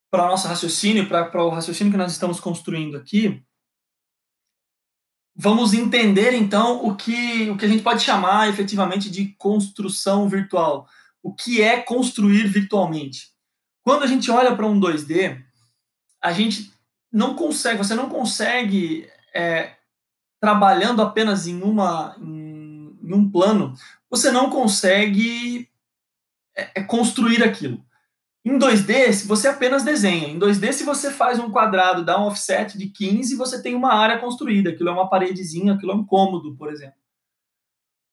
para 0.10 0.26
o 0.26 0.30
nosso 0.30 0.48
raciocínio, 0.48 1.08
para 1.08 1.44
o 1.44 1.50
raciocínio 1.50 1.92
que 1.92 1.98
nós 1.98 2.12
estamos 2.12 2.40
construindo 2.40 2.96
aqui, 2.96 3.44
vamos 5.36 5.74
entender 5.74 6.34
então 6.34 6.86
o 6.86 6.96
que, 6.96 7.50
o 7.50 7.58
que 7.58 7.66
a 7.66 7.68
gente 7.68 7.84
pode 7.84 8.04
chamar 8.04 8.50
efetivamente 8.50 9.10
de 9.10 9.34
construção 9.38 10.30
virtual. 10.30 10.88
O 11.22 11.34
que 11.34 11.62
é 11.62 11.82
construir 11.82 12.48
virtualmente? 12.48 13.30
Quando 13.84 14.04
a 14.04 14.08
gente 14.08 14.30
olha 14.30 14.56
para 14.56 14.68
um 14.68 14.80
2D, 14.80 15.42
a 16.22 16.32
gente 16.32 16.72
não 17.12 17.36
consegue, 17.36 17.78
você 17.78 17.96
não 17.96 18.10
consegue, 18.10 19.10
é, 19.34 19.76
trabalhando 20.44 21.02
apenas 21.02 21.48
em, 21.48 21.62
uma, 21.62 22.18
em, 22.20 22.43
em, 23.04 23.14
um 23.14 23.30
plano, 23.30 23.74
você 24.10 24.32
não 24.32 24.50
consegue 24.50 25.70
é, 26.56 26.80
é 26.82 26.84
construir 26.84 27.44
aquilo. 27.44 27.84
Em 28.46 28.58
2D, 28.58 29.14
se 29.14 29.28
você 29.28 29.48
apenas 29.48 29.84
desenha. 29.84 30.28
Em 30.28 30.38
2D, 30.38 30.74
se 30.74 30.84
você 30.84 31.12
faz 31.12 31.40
um 31.40 31.50
quadrado, 31.50 32.04
dá 32.04 32.20
um 32.20 32.28
offset 32.28 32.78
de 32.78 32.90
15, 32.90 33.36
você 33.36 33.62
tem 33.62 33.74
uma 33.74 33.94
área 33.94 34.20
construída. 34.20 34.70
Aquilo 34.70 34.90
é 34.90 34.92
uma 34.92 35.10
paredezinha, 35.10 35.74
aquilo 35.74 35.94
é 35.94 35.96
um 35.96 36.06
cômodo, 36.06 36.56
por 36.56 36.70
exemplo. 36.70 36.98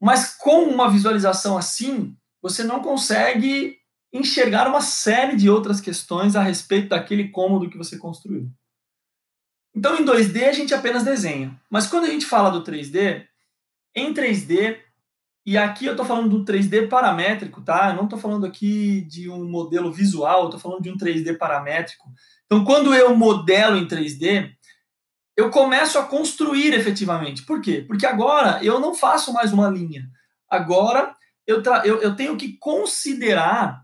Mas 0.01 0.35
com 0.37 0.65
uma 0.65 0.89
visualização 0.89 1.59
assim, 1.59 2.17
você 2.41 2.63
não 2.63 2.81
consegue 2.81 3.77
enxergar 4.13 4.69
uma 4.69 4.81
série 4.81 5.37
de 5.37 5.51
outras 5.51 5.81
questões 5.81 6.35
a 6.35 6.43
respeito 6.43 6.89
daquele 6.89 7.29
cômodo 7.29 7.69
que 7.69 7.79
você 7.79 7.99
construiu. 7.99 8.51
Então, 9.75 9.97
em 9.97 10.05
2D, 10.05 10.49
a 10.49 10.53
gente 10.53 10.75
apenas 10.75 11.05
desenha. 11.05 11.61
Mas 11.69 11.87
quando 11.87 12.05
a 12.05 12.11
gente 12.11 12.27
fala 12.27 12.51
do 12.51 12.65
3D, 12.65 13.27
em 13.95 14.13
3D, 14.13 14.79
e 15.45 15.57
aqui 15.57 15.87
eu 15.87 15.93
estou 15.93 16.07
falando 16.07 16.29
do 16.29 16.45
3D 16.45 16.89
paramétrico, 16.89 17.63
tá? 17.63 17.91
Eu 17.91 17.97
não 17.97 18.05
estou 18.05 18.19
falando 18.19 18.47
aqui 18.47 19.01
de 19.03 19.29
um 19.29 19.49
modelo 19.49 19.93
visual, 19.93 20.43
eu 20.43 20.45
estou 20.47 20.61
falando 20.61 20.83
de 20.83 20.91
um 20.91 20.97
3D 20.97 21.37
paramétrico. 21.37 22.09
Então, 22.47 22.65
quando 22.65 22.95
eu 22.95 23.17
modelo 23.17 23.77
em 23.77 23.87
3D, 23.87 24.51
eu 25.37 25.51
começo 25.51 25.99
a 25.99 26.05
construir 26.05 26.75
efetivamente. 26.75 27.43
Por 27.43 27.61
quê? 27.61 27.85
Porque 27.87 28.05
agora 28.05 28.63
eu 28.63 28.79
não 28.79 28.95
faço 28.95 29.33
mais 29.33 29.53
uma 29.53 29.69
linha. 29.69 30.09
Agora 30.49 31.15
eu, 31.47 31.63
eu, 31.85 32.01
eu 32.03 32.15
tenho 32.15 32.37
que 32.37 32.59
considerar 32.59 33.83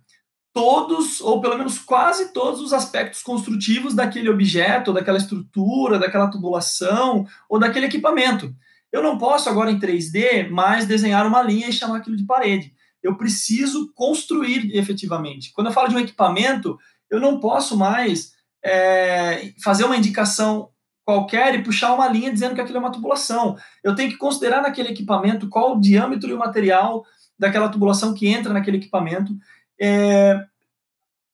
todos, 0.52 1.20
ou 1.20 1.40
pelo 1.40 1.58
menos 1.58 1.78
quase 1.78 2.32
todos, 2.32 2.60
os 2.60 2.72
aspectos 2.72 3.22
construtivos 3.22 3.94
daquele 3.94 4.30
objeto, 4.30 4.92
daquela 4.92 5.18
estrutura, 5.18 5.98
daquela 5.98 6.30
tubulação, 6.30 7.26
ou 7.48 7.58
daquele 7.58 7.86
equipamento. 7.86 8.54
Eu 8.92 9.02
não 9.02 9.18
posso 9.18 9.48
agora 9.48 9.70
em 9.70 9.78
3D 9.78 10.48
mais 10.48 10.86
desenhar 10.86 11.26
uma 11.26 11.42
linha 11.42 11.68
e 11.68 11.72
chamar 11.72 11.98
aquilo 11.98 12.16
de 12.16 12.24
parede. 12.24 12.72
Eu 13.02 13.16
preciso 13.16 13.92
construir 13.94 14.74
efetivamente. 14.76 15.52
Quando 15.52 15.68
eu 15.68 15.72
falo 15.72 15.88
de 15.88 15.96
um 15.96 16.00
equipamento, 16.00 16.78
eu 17.10 17.20
não 17.20 17.38
posso 17.38 17.76
mais 17.76 18.32
é, 18.64 19.52
fazer 19.62 19.84
uma 19.84 19.96
indicação 19.96 20.70
qualquer 21.04 21.54
e 21.54 21.62
puxar 21.62 21.94
uma 21.94 22.08
linha 22.08 22.32
dizendo 22.32 22.54
que 22.54 22.60
aquilo 22.60 22.78
é 22.78 22.80
uma 22.80 22.90
tubulação. 22.90 23.56
Eu 23.82 23.94
tenho 23.94 24.10
que 24.10 24.16
considerar 24.16 24.60
naquele 24.60 24.88
equipamento 24.88 25.48
qual 25.48 25.76
o 25.76 25.80
diâmetro 25.80 26.28
e 26.28 26.34
o 26.34 26.38
material 26.38 27.04
daquela 27.38 27.68
tubulação 27.68 28.12
que 28.12 28.26
entra 28.26 28.52
naquele 28.52 28.78
equipamento. 28.78 29.32
É, 29.80 30.44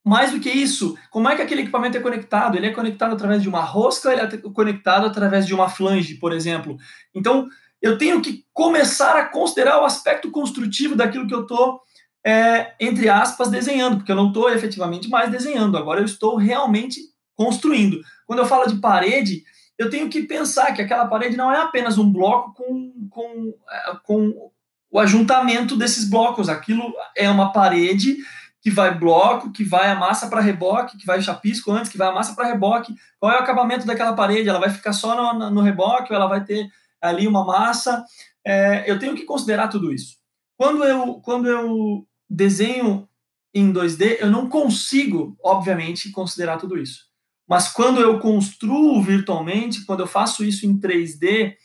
mais 0.05 0.33
do 0.33 0.41
que 0.41 0.51
isso, 0.51 0.97
como 1.11 1.29
é 1.29 1.37
que 1.37 1.43
aquele 1.43 1.63
equipamento 1.63 1.97
é 1.97 2.01
conectado? 2.01 2.57
Ele 2.57 2.67
é 2.67 2.73
conectado 2.73 3.13
através 3.13 3.41
de 3.41 3.49
uma 3.49 3.61
rosca, 3.61 4.13
ele 4.13 4.23
é 4.23 4.37
conectado 4.51 5.07
através 5.07 5.47
de 5.47 5.55
uma 5.55 5.69
flange, 5.69 6.17
por 6.17 6.33
exemplo. 6.33 6.77
Então, 7.15 7.49
eu 7.81 7.97
tenho 7.97 8.21
que 8.21 8.45
começar 8.53 9.17
a 9.17 9.27
considerar 9.27 9.81
o 9.81 9.85
aspecto 9.85 10.31
construtivo 10.31 10.97
daquilo 10.97 11.27
que 11.27 11.35
eu 11.35 11.43
estou, 11.43 11.81
é, 12.25 12.75
entre 12.81 13.09
aspas, 13.09 13.49
desenhando, 13.49 13.97
porque 13.97 14.11
eu 14.11 14.17
não 14.17 14.29
estou 14.29 14.51
efetivamente 14.51 15.09
mais 15.09 15.31
desenhando, 15.31 15.79
agora 15.79 16.01
eu 16.01 16.05
estou 16.05 16.37
realmente 16.37 17.01
construindo. 17.37 18.01
Quando 18.27 18.41
eu 18.41 18.47
falo 18.47 18.67
de 18.67 18.81
parede, 18.81 19.45
eu 19.79 19.89
tenho 19.89 20.09
que 20.09 20.23
pensar 20.23 20.73
que 20.73 20.83
aquela 20.83 21.07
parede 21.07 21.37
não 21.37 21.53
é 21.53 21.61
apenas 21.61 21.97
um 21.97 22.13
bloco 22.13 22.55
com, 22.55 23.09
com, 23.09 23.55
é, 23.71 23.97
com 24.03 24.51
o 24.91 24.99
ajuntamento 24.99 25.77
desses 25.77 26.09
blocos, 26.09 26.49
aquilo 26.49 26.93
é 27.17 27.29
uma 27.31 27.53
parede 27.53 28.17
que 28.63 28.71
vai 28.71 28.97
bloco, 28.97 29.51
que 29.51 29.65
vai 29.65 29.91
a 29.91 29.97
massa 29.97 30.29
para 30.29 30.41
reboque, 30.41 30.97
que 30.97 31.05
vai 31.05 31.21
chapisco 31.21 31.73
antes, 31.73 31.91
que 31.91 31.99
vai 31.99 32.09
a 32.09 32.13
massa 32.13 32.33
para 32.33 32.47
reboque. 32.47 32.95
Qual 33.19 33.33
é 33.33 33.37
o 33.37 33.41
acabamento 33.41 33.85
daquela 33.85 34.15
parede? 34.15 34.49
Ela 34.49 34.61
vai 34.61 34.71
ficar 34.71 34.93
só 34.93 35.35
no, 35.35 35.51
no 35.51 35.61
reboque 35.61 36.13
ou 36.13 36.17
ela 36.17 36.29
vai 36.29 36.45
ter 36.45 36.71
ali 37.01 37.27
uma 37.27 37.45
massa? 37.45 38.05
É, 38.47 38.89
eu 38.89 39.01
tenho 39.01 39.17
que 39.17 39.25
considerar 39.25 39.67
tudo 39.67 39.93
isso. 39.93 40.17
Quando 40.57 40.85
eu, 40.85 41.15
quando 41.15 41.49
eu 41.49 42.07
desenho 42.31 43.09
em 43.53 43.73
2D, 43.73 44.19
eu 44.21 44.31
não 44.31 44.49
consigo, 44.49 45.37
obviamente, 45.43 46.13
considerar 46.13 46.57
tudo 46.57 46.79
isso. 46.79 47.07
Mas 47.49 47.69
quando 47.69 48.01
eu 48.01 48.21
construo 48.21 49.03
virtualmente, 49.03 49.85
quando 49.85 50.01
eu 50.01 50.07
faço 50.07 50.45
isso 50.45 50.65
em 50.65 50.79
3D, 50.79 51.57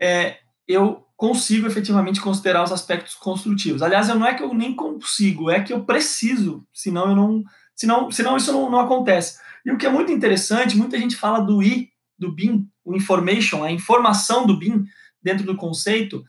é, 0.00 0.38
eu 0.66 1.04
consigo 1.20 1.66
efetivamente 1.66 2.18
considerar 2.18 2.64
os 2.64 2.72
aspectos 2.72 3.14
construtivos. 3.14 3.82
Aliás, 3.82 4.08
não 4.08 4.24
é 4.24 4.32
que 4.32 4.42
eu 4.42 4.54
nem 4.54 4.74
consigo, 4.74 5.50
é 5.50 5.60
que 5.60 5.70
eu 5.70 5.84
preciso, 5.84 6.66
senão 6.72 7.10
eu 7.10 7.14
não, 7.14 7.44
senão, 7.76 8.10
senão 8.10 8.38
isso 8.38 8.50
não, 8.50 8.70
não 8.70 8.80
acontece. 8.80 9.38
E 9.62 9.70
o 9.70 9.76
que 9.76 9.84
é 9.84 9.90
muito 9.90 10.10
interessante, 10.10 10.78
muita 10.78 10.98
gente 10.98 11.16
fala 11.16 11.40
do 11.40 11.62
I, 11.62 11.90
do 12.18 12.32
BIM, 12.32 12.66
o 12.82 12.96
information, 12.96 13.62
a 13.62 13.70
informação 13.70 14.46
do 14.46 14.58
BIM 14.58 14.86
dentro 15.22 15.44
do 15.44 15.58
conceito, 15.58 16.24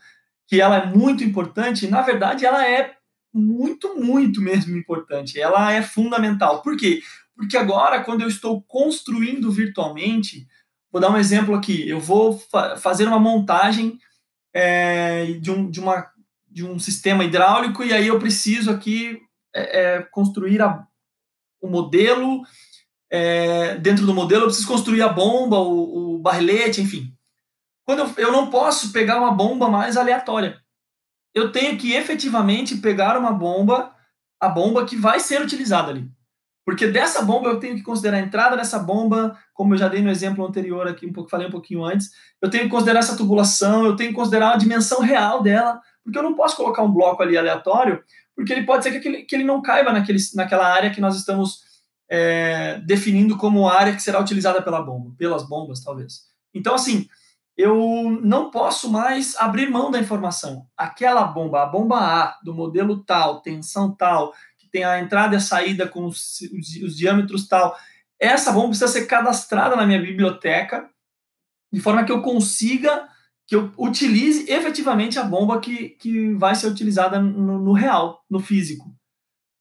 que 0.46 0.60
ela 0.60 0.76
é 0.76 0.86
muito 0.86 1.24
importante, 1.24 1.86
e 1.86 1.90
na 1.90 2.02
verdade 2.02 2.44
ela 2.44 2.62
é 2.68 2.94
muito, 3.32 3.98
muito 3.98 4.42
mesmo 4.42 4.76
importante. 4.76 5.40
Ela 5.40 5.72
é 5.72 5.80
fundamental. 5.80 6.60
Por 6.60 6.76
quê? 6.76 7.00
Porque 7.34 7.56
agora, 7.56 8.04
quando 8.04 8.20
eu 8.20 8.28
estou 8.28 8.60
construindo 8.64 9.50
virtualmente, 9.50 10.46
vou 10.92 11.00
dar 11.00 11.10
um 11.10 11.16
exemplo 11.16 11.54
aqui, 11.54 11.88
eu 11.88 11.98
vou 11.98 12.38
fa 12.38 12.76
fazer 12.76 13.08
uma 13.08 13.18
montagem 13.18 13.98
é, 14.54 15.26
de, 15.40 15.50
um, 15.50 15.70
de, 15.70 15.80
uma, 15.80 16.10
de 16.48 16.64
um 16.64 16.78
sistema 16.78 17.24
hidráulico 17.24 17.82
e 17.82 17.92
aí 17.92 18.06
eu 18.06 18.18
preciso 18.18 18.70
aqui 18.70 19.20
é, 19.54 19.80
é, 19.80 20.02
construir 20.02 20.60
a, 20.62 20.86
o 21.60 21.68
modelo. 21.68 22.42
É, 23.10 23.76
dentro 23.76 24.06
do 24.06 24.14
modelo, 24.14 24.42
eu 24.42 24.46
preciso 24.46 24.66
construir 24.66 25.02
a 25.02 25.08
bomba, 25.08 25.58
o, 25.58 26.16
o 26.16 26.22
enfim. 26.78 27.14
Quando 27.84 27.98
eu, 27.98 28.14
eu 28.16 28.32
não 28.32 28.48
posso 28.48 28.90
pegar 28.90 29.18
uma 29.18 29.32
bomba 29.32 29.68
mais 29.68 29.98
aleatória. 29.98 30.58
Eu 31.34 31.52
tenho 31.52 31.76
que 31.76 31.92
efetivamente 31.92 32.76
pegar 32.78 33.18
uma 33.18 33.32
bomba, 33.32 33.94
a 34.40 34.48
bomba 34.48 34.86
que 34.86 34.96
vai 34.96 35.20
ser 35.20 35.42
utilizada 35.42 35.90
ali. 35.90 36.10
Porque 36.64 36.86
dessa 36.86 37.22
bomba 37.22 37.48
eu 37.48 37.58
tenho 37.58 37.74
que 37.74 37.82
considerar 37.82 38.18
a 38.18 38.20
entrada 38.20 38.56
dessa 38.56 38.78
bomba, 38.78 39.36
como 39.52 39.74
eu 39.74 39.78
já 39.78 39.88
dei 39.88 40.00
no 40.00 40.10
exemplo 40.10 40.46
anterior 40.46 40.86
aqui, 40.86 41.06
um 41.06 41.12
pouco 41.12 41.30
falei 41.30 41.48
um 41.48 41.50
pouquinho 41.50 41.84
antes. 41.84 42.10
Eu 42.40 42.48
tenho 42.48 42.64
que 42.64 42.70
considerar 42.70 43.00
essa 43.00 43.16
tubulação, 43.16 43.84
eu 43.84 43.96
tenho 43.96 44.10
que 44.10 44.16
considerar 44.16 44.52
a 44.52 44.56
dimensão 44.56 45.00
real 45.00 45.42
dela, 45.42 45.80
porque 46.04 46.18
eu 46.18 46.22
não 46.22 46.34
posso 46.34 46.56
colocar 46.56 46.82
um 46.82 46.92
bloco 46.92 47.22
ali 47.22 47.36
aleatório, 47.36 48.02
porque 48.34 48.52
ele 48.52 48.64
pode 48.64 48.84
ser 48.84 49.00
que, 49.00 49.08
ele, 49.08 49.22
que 49.22 49.34
ele 49.34 49.44
não 49.44 49.60
caiba 49.60 49.92
naquele, 49.92 50.18
naquela 50.34 50.66
área 50.66 50.90
que 50.90 51.00
nós 51.00 51.16
estamos 51.16 51.62
é, 52.08 52.80
definindo 52.86 53.36
como 53.36 53.68
área 53.68 53.94
que 53.94 54.02
será 54.02 54.20
utilizada 54.20 54.62
pela 54.62 54.82
bomba, 54.82 55.14
pelas 55.18 55.48
bombas, 55.48 55.82
talvez. 55.82 56.26
Então, 56.54 56.74
assim, 56.74 57.08
eu 57.56 58.18
não 58.22 58.50
posso 58.50 58.90
mais 58.90 59.36
abrir 59.36 59.70
mão 59.70 59.90
da 59.90 59.98
informação. 59.98 60.66
Aquela 60.76 61.24
bomba, 61.24 61.62
a 61.62 61.66
bomba 61.66 61.98
A, 61.98 62.38
do 62.42 62.54
modelo 62.54 63.02
tal, 63.04 63.40
tensão 63.40 63.94
tal, 63.94 64.32
tem 64.72 64.82
a 64.82 64.98
entrada 64.98 65.34
e 65.34 65.36
a 65.36 65.40
saída 65.40 65.86
com 65.86 66.06
os, 66.06 66.40
os, 66.40 66.82
os 66.82 66.96
diâmetros 66.96 67.46
tal. 67.46 67.76
Essa 68.18 68.50
bomba 68.50 68.68
precisa 68.68 68.88
ser 68.88 69.06
cadastrada 69.06 69.76
na 69.76 69.86
minha 69.86 70.00
biblioteca, 70.00 70.88
de 71.72 71.80
forma 71.80 72.04
que 72.04 72.12
eu 72.12 72.22
consiga, 72.22 73.06
que 73.46 73.54
eu 73.54 73.72
utilize 73.76 74.50
efetivamente 74.50 75.18
a 75.18 75.24
bomba 75.24 75.60
que, 75.60 75.90
que 75.90 76.32
vai 76.34 76.54
ser 76.54 76.68
utilizada 76.68 77.20
no, 77.20 77.58
no 77.58 77.72
real, 77.72 78.24
no 78.30 78.40
físico. 78.40 78.90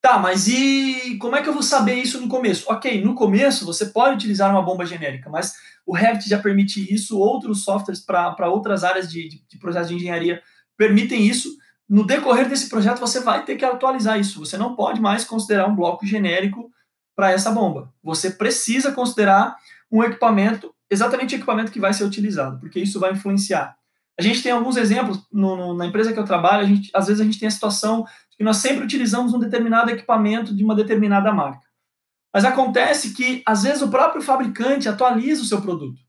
Tá, 0.01 0.17
mas 0.17 0.47
e 0.47 1.17
como 1.19 1.35
é 1.35 1.43
que 1.43 1.49
eu 1.49 1.53
vou 1.53 1.61
saber 1.61 1.93
isso 1.93 2.19
no 2.19 2.27
começo? 2.27 2.65
Ok, 2.67 3.03
no 3.03 3.13
começo 3.13 3.65
você 3.65 3.85
pode 3.85 4.15
utilizar 4.15 4.49
uma 4.49 4.63
bomba 4.63 4.83
genérica, 4.83 5.29
mas 5.29 5.53
o 5.85 5.93
Revit 5.93 6.27
já 6.27 6.39
permite 6.39 6.91
isso, 6.91 7.19
outros 7.19 7.63
softwares 7.63 8.01
para 8.01 8.49
outras 8.49 8.83
áreas 8.83 9.11
de, 9.11 9.29
de, 9.29 9.43
de 9.47 9.59
processo 9.59 9.89
de 9.89 9.95
engenharia 9.95 10.41
permitem 10.75 11.27
isso, 11.27 11.55
no 11.91 12.05
decorrer 12.05 12.47
desse 12.47 12.69
projeto 12.69 13.01
você 13.01 13.19
vai 13.19 13.43
ter 13.43 13.57
que 13.57 13.65
atualizar 13.65 14.17
isso. 14.17 14.39
Você 14.39 14.57
não 14.57 14.77
pode 14.77 15.01
mais 15.01 15.25
considerar 15.25 15.67
um 15.67 15.75
bloco 15.75 16.05
genérico 16.05 16.71
para 17.13 17.31
essa 17.31 17.51
bomba. 17.51 17.93
Você 18.01 18.31
precisa 18.31 18.93
considerar 18.93 19.57
um 19.91 20.01
equipamento, 20.01 20.73
exatamente 20.89 21.35
o 21.35 21.37
equipamento 21.37 21.69
que 21.69 21.81
vai 21.81 21.93
ser 21.93 22.05
utilizado, 22.05 22.61
porque 22.61 22.79
isso 22.79 22.97
vai 22.97 23.11
influenciar. 23.11 23.75
A 24.17 24.23
gente 24.23 24.41
tem 24.41 24.53
alguns 24.53 24.77
exemplos 24.77 25.19
no, 25.29 25.57
no, 25.57 25.73
na 25.73 25.85
empresa 25.85 26.13
que 26.13 26.19
eu 26.19 26.23
trabalho, 26.23 26.65
gente, 26.65 26.89
às 26.93 27.07
vezes 27.07 27.19
a 27.19 27.25
gente 27.25 27.37
tem 27.37 27.49
a 27.49 27.51
situação 27.51 28.05
que 28.37 28.43
nós 28.43 28.57
sempre 28.57 28.85
utilizamos 28.85 29.33
um 29.33 29.39
determinado 29.39 29.91
equipamento 29.91 30.55
de 30.55 30.63
uma 30.63 30.73
determinada 30.73 31.33
marca. 31.33 31.67
Mas 32.33 32.45
acontece 32.45 33.13
que, 33.13 33.43
às 33.45 33.63
vezes, 33.63 33.81
o 33.81 33.89
próprio 33.89 34.21
fabricante 34.21 34.87
atualiza 34.87 35.41
o 35.41 35.45
seu 35.45 35.61
produto. 35.61 35.99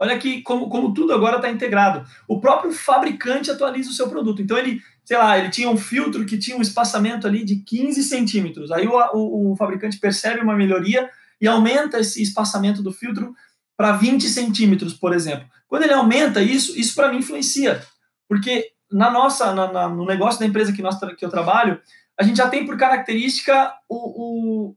Olha 0.00 0.16
aqui 0.16 0.40
como, 0.40 0.70
como 0.70 0.94
tudo 0.94 1.12
agora 1.12 1.36
está 1.36 1.50
integrado. 1.50 2.08
O 2.26 2.40
próprio 2.40 2.72
fabricante 2.72 3.50
atualiza 3.50 3.90
o 3.90 3.92
seu 3.92 4.08
produto. 4.08 4.40
Então, 4.40 4.56
ele, 4.56 4.80
sei 5.04 5.18
lá, 5.18 5.38
ele 5.38 5.50
tinha 5.50 5.68
um 5.68 5.76
filtro 5.76 6.24
que 6.24 6.38
tinha 6.38 6.56
um 6.56 6.62
espaçamento 6.62 7.26
ali 7.26 7.44
de 7.44 7.56
15 7.56 8.02
centímetros. 8.04 8.72
Aí 8.72 8.86
o, 8.86 8.94
o, 9.12 9.52
o 9.52 9.56
fabricante 9.56 9.98
percebe 9.98 10.40
uma 10.40 10.56
melhoria 10.56 11.10
e 11.38 11.46
aumenta 11.46 12.00
esse 12.00 12.22
espaçamento 12.22 12.82
do 12.82 12.92
filtro 12.92 13.34
para 13.76 13.92
20 13.92 14.26
centímetros, 14.26 14.94
por 14.94 15.12
exemplo. 15.12 15.46
Quando 15.68 15.82
ele 15.82 15.92
aumenta 15.92 16.42
isso, 16.42 16.78
isso 16.78 16.94
para 16.94 17.12
mim 17.12 17.18
influencia. 17.18 17.82
Porque 18.26 18.72
na 18.90 19.10
nossa, 19.10 19.54
na, 19.54 19.70
na, 19.70 19.88
no 19.88 20.06
negócio 20.06 20.40
da 20.40 20.46
empresa 20.46 20.72
que, 20.72 20.82
nós, 20.82 20.98
que 21.16 21.24
eu 21.24 21.30
trabalho, 21.30 21.78
a 22.18 22.22
gente 22.22 22.38
já 22.38 22.48
tem 22.48 22.64
por 22.64 22.78
característica 22.78 23.72
o, 23.88 24.74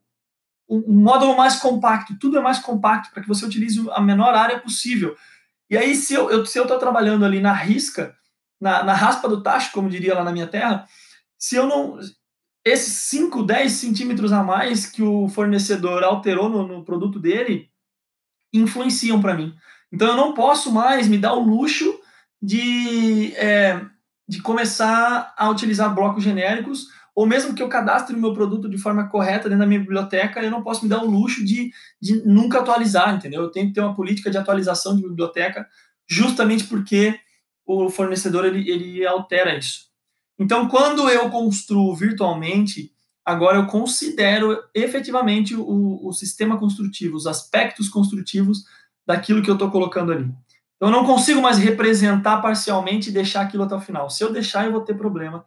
o 0.68 0.92
módulo 0.92 1.36
mais 1.36 1.58
compacto. 1.58 2.18
Tudo 2.20 2.38
é 2.38 2.42
mais 2.42 2.60
compacto 2.60 3.12
para 3.12 3.22
que 3.22 3.28
você 3.28 3.46
utilize 3.46 3.84
a 3.92 4.02
menor 4.02 4.34
área 4.34 4.60
possível. 4.60 5.16
E 5.70 5.78
aí, 5.78 5.96
se 5.96 6.14
eu 6.14 6.30
estou 6.30 6.46
se 6.46 6.60
eu 6.60 6.80
trabalhando 6.80 7.26
ali 7.26 7.40
na 7.40 7.54
risca, 7.54 8.16
na, 8.60 8.84
na 8.84 8.94
raspa 8.94 9.28
do 9.28 9.42
tacho, 9.42 9.72
como 9.72 9.90
diria 9.90 10.16
lá 10.16 10.24
na 10.24 10.32
minha 10.32 10.48
terra, 10.48 10.88
se 11.38 11.56
eu 11.56 11.66
não 11.68 12.00
esses 12.66 12.94
5, 12.94 13.44
10 13.44 13.72
centímetros 13.72 14.32
a 14.32 14.42
mais 14.42 14.86
que 14.86 15.04
o 15.04 15.28
fornecedor 15.28 16.02
alterou 16.04 16.50
no, 16.50 16.66
no 16.66 16.86
produto 16.86 17.20
dele 17.20 17.70
influenciam 18.54 19.20
para 19.20 19.34
mim. 19.34 19.54
Então 19.92 20.08
eu 20.08 20.16
não 20.16 20.34
posso 20.34 20.72
mais 20.72 21.08
me 21.08 21.18
dar 21.18 21.34
o 21.34 21.44
luxo 21.44 22.00
de, 22.42 23.34
é, 23.36 23.82
de 24.28 24.42
começar 24.42 25.34
a 25.38 25.50
utilizar 25.50 25.94
blocos 25.94 26.24
genéricos, 26.24 26.88
ou 27.16 27.28
mesmo 27.28 27.54
que 27.54 27.62
eu 27.62 27.70
cadastre 27.70 28.16
o 28.16 28.20
meu 28.20 28.34
produto 28.34 28.68
de 28.68 28.78
forma 28.78 29.08
correta 29.08 29.44
dentro 29.44 29.60
da 29.60 29.68
minha 29.68 29.80
biblioteca, 29.80 30.42
eu 30.42 30.50
não 30.50 30.64
posso 30.64 30.84
me 30.84 30.90
dar 30.90 31.04
o 31.04 31.10
luxo 31.10 31.46
de, 31.46 31.72
de 32.02 32.26
nunca 32.26 32.60
atualizar, 32.60 33.16
entendeu? 33.16 33.44
Eu 33.44 33.52
tenho 33.52 33.68
que 33.68 33.74
ter 33.74 33.82
uma 33.82 33.96
política 33.96 34.32
de 34.32 34.38
atualização 34.38 34.96
de 34.96 35.04
biblioteca 35.04 35.68
justamente 36.08 36.64
porque 36.66 37.20
o 37.66 37.90
fornecedor 37.90 38.46
ele, 38.46 38.70
ele 38.70 39.06
altera 39.06 39.58
isso. 39.58 39.92
Então, 40.40 40.68
quando 40.68 41.08
eu 41.08 41.30
construo 41.30 41.96
virtualmente, 41.96 42.92
agora 43.24 43.58
eu 43.58 43.68
considero 43.68 44.58
efetivamente 44.74 45.56
o, 45.56 46.00
o 46.04 46.12
sistema 46.12 46.58
construtivo, 46.58 47.16
os 47.16 47.28
aspectos 47.28 47.88
construtivos 47.88 48.64
daquilo 49.06 49.42
que 49.44 49.50
eu 49.50 49.56
estou 49.56 49.70
colocando 49.70 50.12
ali. 50.12 50.26
Então, 50.76 50.90
eu 50.90 50.92
não 50.92 51.06
consigo 51.06 51.42
mais 51.42 51.58
representar 51.60 52.42
parcialmente 52.42 53.10
e 53.10 53.14
deixar 53.14 53.42
aquilo 53.42 53.64
até 53.64 53.76
o 53.76 53.82
final. 53.82 54.10
Se 54.10 54.24
eu 54.24 54.34
deixar, 54.34 54.66
eu 54.66 54.72
vou 54.72 54.82
ter 54.82 54.96
problema. 54.96 55.46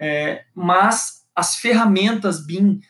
É, 0.00 0.44
mas 0.54 1.24
as 1.34 1.56
ferramentas 1.56 2.44
BIM, 2.44 2.80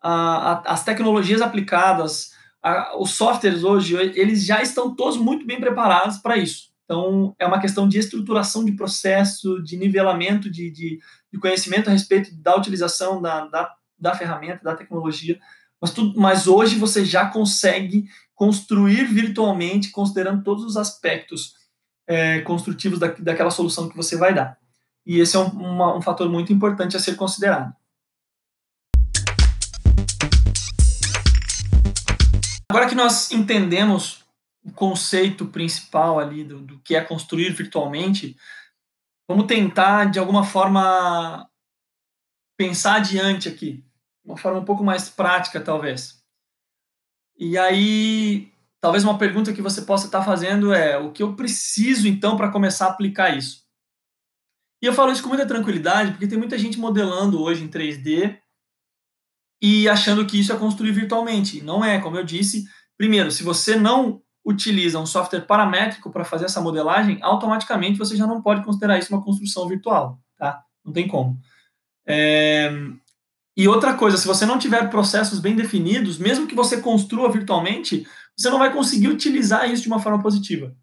as 0.00 0.84
tecnologias 0.84 1.42
aplicadas, 1.42 2.30
a, 2.62 2.96
os 2.96 3.10
softwares 3.10 3.64
hoje, 3.64 3.96
eles 4.14 4.44
já 4.44 4.62
estão 4.62 4.94
todos 4.94 5.16
muito 5.16 5.44
bem 5.44 5.60
preparados 5.60 6.18
para 6.18 6.36
isso. 6.36 6.70
Então, 6.84 7.34
é 7.38 7.46
uma 7.46 7.60
questão 7.60 7.88
de 7.88 7.98
estruturação 7.98 8.64
de 8.64 8.72
processo, 8.72 9.62
de 9.62 9.76
nivelamento 9.76 10.50
de, 10.50 10.70
de, 10.70 10.98
de 11.32 11.38
conhecimento 11.38 11.88
a 11.88 11.92
respeito 11.92 12.34
da 12.34 12.56
utilização 12.56 13.22
da, 13.22 13.46
da, 13.46 13.74
da 13.98 14.14
ferramenta, 14.14 14.64
da 14.64 14.74
tecnologia. 14.74 15.38
Mas, 15.80 15.92
tudo, 15.92 16.20
mas 16.20 16.46
hoje 16.46 16.76
você 16.76 17.04
já 17.04 17.26
consegue 17.26 18.06
construir 18.34 19.04
virtualmente, 19.04 19.90
considerando 19.90 20.42
todos 20.42 20.64
os 20.64 20.76
aspectos 20.76 21.54
é, 22.08 22.40
construtivos 22.40 22.98
da, 22.98 23.08
daquela 23.08 23.50
solução 23.50 23.88
que 23.88 23.96
você 23.96 24.16
vai 24.16 24.34
dar. 24.34 24.59
E 25.06 25.18
esse 25.18 25.36
é 25.36 25.38
um, 25.38 25.96
um 25.96 26.02
fator 26.02 26.28
muito 26.28 26.52
importante 26.52 26.96
a 26.96 27.00
ser 27.00 27.16
considerado. 27.16 27.74
Agora 32.70 32.88
que 32.88 32.94
nós 32.94 33.32
entendemos 33.32 34.24
o 34.64 34.70
conceito 34.70 35.46
principal 35.46 36.20
ali 36.20 36.44
do, 36.44 36.60
do 36.60 36.78
que 36.80 36.94
é 36.94 37.04
construir 37.04 37.50
virtualmente, 37.50 38.36
vamos 39.28 39.46
tentar, 39.46 40.04
de 40.10 40.18
alguma 40.18 40.44
forma, 40.44 41.48
pensar 42.56 42.96
adiante 42.96 43.48
aqui, 43.48 43.84
uma 44.24 44.36
forma 44.36 44.60
um 44.60 44.64
pouco 44.64 44.84
mais 44.84 45.08
prática, 45.08 45.60
talvez. 45.60 46.22
E 47.36 47.56
aí, 47.58 48.52
talvez 48.80 49.02
uma 49.02 49.18
pergunta 49.18 49.52
que 49.52 49.62
você 49.62 49.82
possa 49.82 50.06
estar 50.06 50.22
fazendo 50.22 50.72
é: 50.72 50.96
o 50.98 51.10
que 51.10 51.22
eu 51.22 51.34
preciso 51.34 52.06
então 52.06 52.36
para 52.36 52.52
começar 52.52 52.86
a 52.86 52.90
aplicar 52.90 53.36
isso? 53.36 53.64
E 54.82 54.86
eu 54.86 54.92
falo 54.92 55.12
isso 55.12 55.22
com 55.22 55.28
muita 55.28 55.46
tranquilidade, 55.46 56.12
porque 56.12 56.26
tem 56.26 56.38
muita 56.38 56.58
gente 56.58 56.78
modelando 56.78 57.42
hoje 57.42 57.62
em 57.62 57.68
3D 57.68 58.38
e 59.62 59.88
achando 59.88 60.24
que 60.24 60.40
isso 60.40 60.52
é 60.52 60.56
construir 60.56 60.92
virtualmente. 60.92 61.62
Não 61.62 61.84
é, 61.84 62.00
como 62.00 62.16
eu 62.16 62.24
disse. 62.24 62.64
Primeiro, 62.96 63.30
se 63.30 63.42
você 63.42 63.76
não 63.76 64.22
utiliza 64.44 64.98
um 64.98 65.06
software 65.06 65.42
paramétrico 65.42 66.10
para 66.10 66.24
fazer 66.24 66.46
essa 66.46 66.60
modelagem, 66.60 67.18
automaticamente 67.20 67.98
você 67.98 68.16
já 68.16 68.26
não 68.26 68.40
pode 68.40 68.64
considerar 68.64 68.98
isso 68.98 69.14
uma 69.14 69.22
construção 69.22 69.68
virtual, 69.68 70.18
tá? 70.38 70.62
Não 70.84 70.92
tem 70.92 71.06
como. 71.06 71.38
É... 72.06 72.70
E 73.56 73.68
outra 73.68 73.94
coisa, 73.94 74.16
se 74.16 74.26
você 74.26 74.46
não 74.46 74.58
tiver 74.58 74.88
processos 74.88 75.38
bem 75.38 75.54
definidos, 75.54 76.18
mesmo 76.18 76.46
que 76.46 76.54
você 76.54 76.80
construa 76.80 77.30
virtualmente, 77.30 78.06
você 78.34 78.48
não 78.48 78.58
vai 78.58 78.72
conseguir 78.72 79.08
utilizar 79.08 79.70
isso 79.70 79.82
de 79.82 79.88
uma 79.88 80.00
forma 80.00 80.22
positiva. 80.22 80.74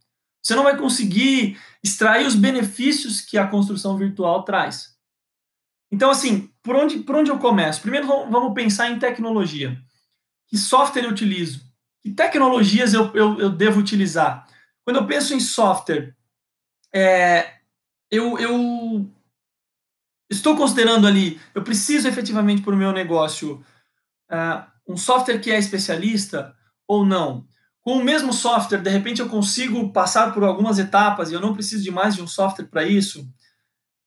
Você 0.43 0.53
não 0.53 0.63
vai 0.63 0.77
conseguir 0.77 1.57
extrair 1.83 2.25
os 2.25 2.35
benefícios 2.35 3.21
que 3.21 3.37
a 3.37 3.47
construção 3.47 3.97
virtual 3.97 4.43
traz. 4.43 4.95
Então, 5.91 6.09
assim, 6.09 6.51
por 6.61 6.75
onde, 6.75 6.99
por 6.99 7.15
onde 7.15 7.31
eu 7.31 7.39
começo? 7.39 7.81
Primeiro, 7.81 8.07
vamos 8.07 8.53
pensar 8.53 8.89
em 8.89 8.99
tecnologia. 8.99 9.81
Que 10.47 10.57
software 10.57 11.05
eu 11.05 11.11
utilizo? 11.11 11.61
Que 12.01 12.11
tecnologias 12.11 12.93
eu, 12.93 13.13
eu, 13.15 13.39
eu 13.39 13.49
devo 13.49 13.79
utilizar? 13.79 14.47
Quando 14.83 14.97
eu 14.97 15.07
penso 15.07 15.33
em 15.33 15.39
software, 15.39 16.15
é, 16.93 17.55
eu, 18.09 18.37
eu 18.37 19.09
estou 20.29 20.55
considerando 20.55 21.07
ali, 21.07 21.39
eu 21.53 21.63
preciso 21.63 22.07
efetivamente 22.07 22.61
para 22.61 22.73
o 22.73 22.77
meu 22.77 22.91
negócio 22.91 23.63
uh, 24.31 24.65
um 24.87 24.97
software 24.97 25.39
que 25.39 25.51
é 25.51 25.57
especialista 25.57 26.55
ou 26.87 27.05
não? 27.05 27.47
Com 27.87 27.99
o 27.99 28.03
mesmo 28.03 28.33
software, 28.33 28.81
de 28.81 28.89
repente 28.89 29.21
eu 29.21 29.29
consigo 29.29 29.93
passar 29.93 30.33
por 30.33 30.43
algumas 30.43 30.77
etapas 30.77 31.31
e 31.31 31.33
eu 31.33 31.39
não 31.39 31.53
preciso 31.53 31.81
de 31.81 31.89
mais 31.89 32.17
de 32.17 32.21
um 32.21 32.27
software 32.27 32.65
para 32.65 32.85
isso? 32.85 33.25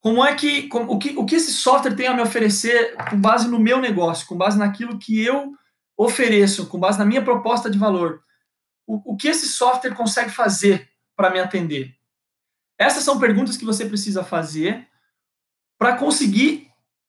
Como 0.03 0.23
é 0.23 0.35
que, 0.35 0.69
como, 0.69 0.93
o 0.93 0.99
que 0.99 1.17
o 1.17 1.25
que 1.25 1.37
esse 1.37 1.51
software 1.51 1.97
tem 1.97 2.07
a 2.07 2.13
me 2.13 2.21
oferecer 2.21 2.95
com 3.09 3.19
base 3.19 3.49
no 3.49 3.59
meu 3.59 3.81
negócio, 3.81 4.27
com 4.27 4.37
base 4.37 4.59
naquilo 4.59 4.99
que 4.99 5.25
eu 5.25 5.55
ofereço 5.97 6.67
com 6.67 6.79
base 6.79 6.99
na 6.99 7.07
minha 7.07 7.25
proposta 7.25 7.71
de 7.71 7.79
valor, 7.79 8.23
o, 8.87 9.15
o 9.15 9.17
que 9.17 9.29
esse 9.29 9.49
software 9.49 9.95
consegue 9.95 10.29
fazer 10.29 10.91
para 11.17 11.31
me 11.31 11.41
atender? 11.41 11.97
Essas 12.79 13.03
são 13.03 13.19
perguntas 13.19 13.57
que 13.57 13.65
você 13.65 13.87
precisa 13.87 14.23
fazer 14.23 14.87
para 15.79 15.97
conseguir 15.97 16.69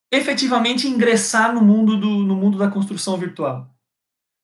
efetivamente 0.10 0.88
ingressar 0.88 1.53
no 1.53 1.60
mundo, 1.60 1.99
do, 1.99 2.10
no 2.23 2.36
mundo 2.38 2.57
da 2.57 2.71
construção 2.71 3.17
virtual. 3.17 3.69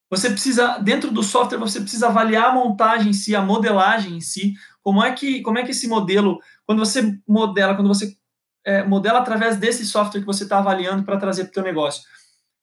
Você 0.10 0.30
precisa, 0.30 0.78
dentro 0.78 1.12
do 1.12 1.22
software, 1.22 1.58
você 1.58 1.82
precisa 1.82 2.08
avaliar 2.08 2.46
a 2.46 2.54
montagem 2.54 3.10
em 3.10 3.14
si, 3.14 3.36
a 3.36 3.42
modelagem 3.42 4.16
em 4.16 4.22
si, 4.22 4.54
como 4.82 5.04
é 5.04 5.12
que, 5.12 5.42
como 5.42 5.58
é 5.58 5.64
que 5.64 5.72
esse 5.72 5.88
modelo, 5.88 6.40
quando 6.66 6.80
você 6.80 7.18
modela, 7.28 7.76
quando 7.76 7.90
você 7.90 8.16
é, 8.66 8.84
modela 8.84 9.20
através 9.20 9.58
desse 9.58 9.86
software 9.86 10.22
que 10.22 10.26
você 10.26 10.44
está 10.44 10.60
avaliando 10.60 11.04
para 11.04 11.18
trazer 11.18 11.44
para 11.44 11.52
o 11.52 11.54
seu 11.56 11.64
negócio, 11.64 12.04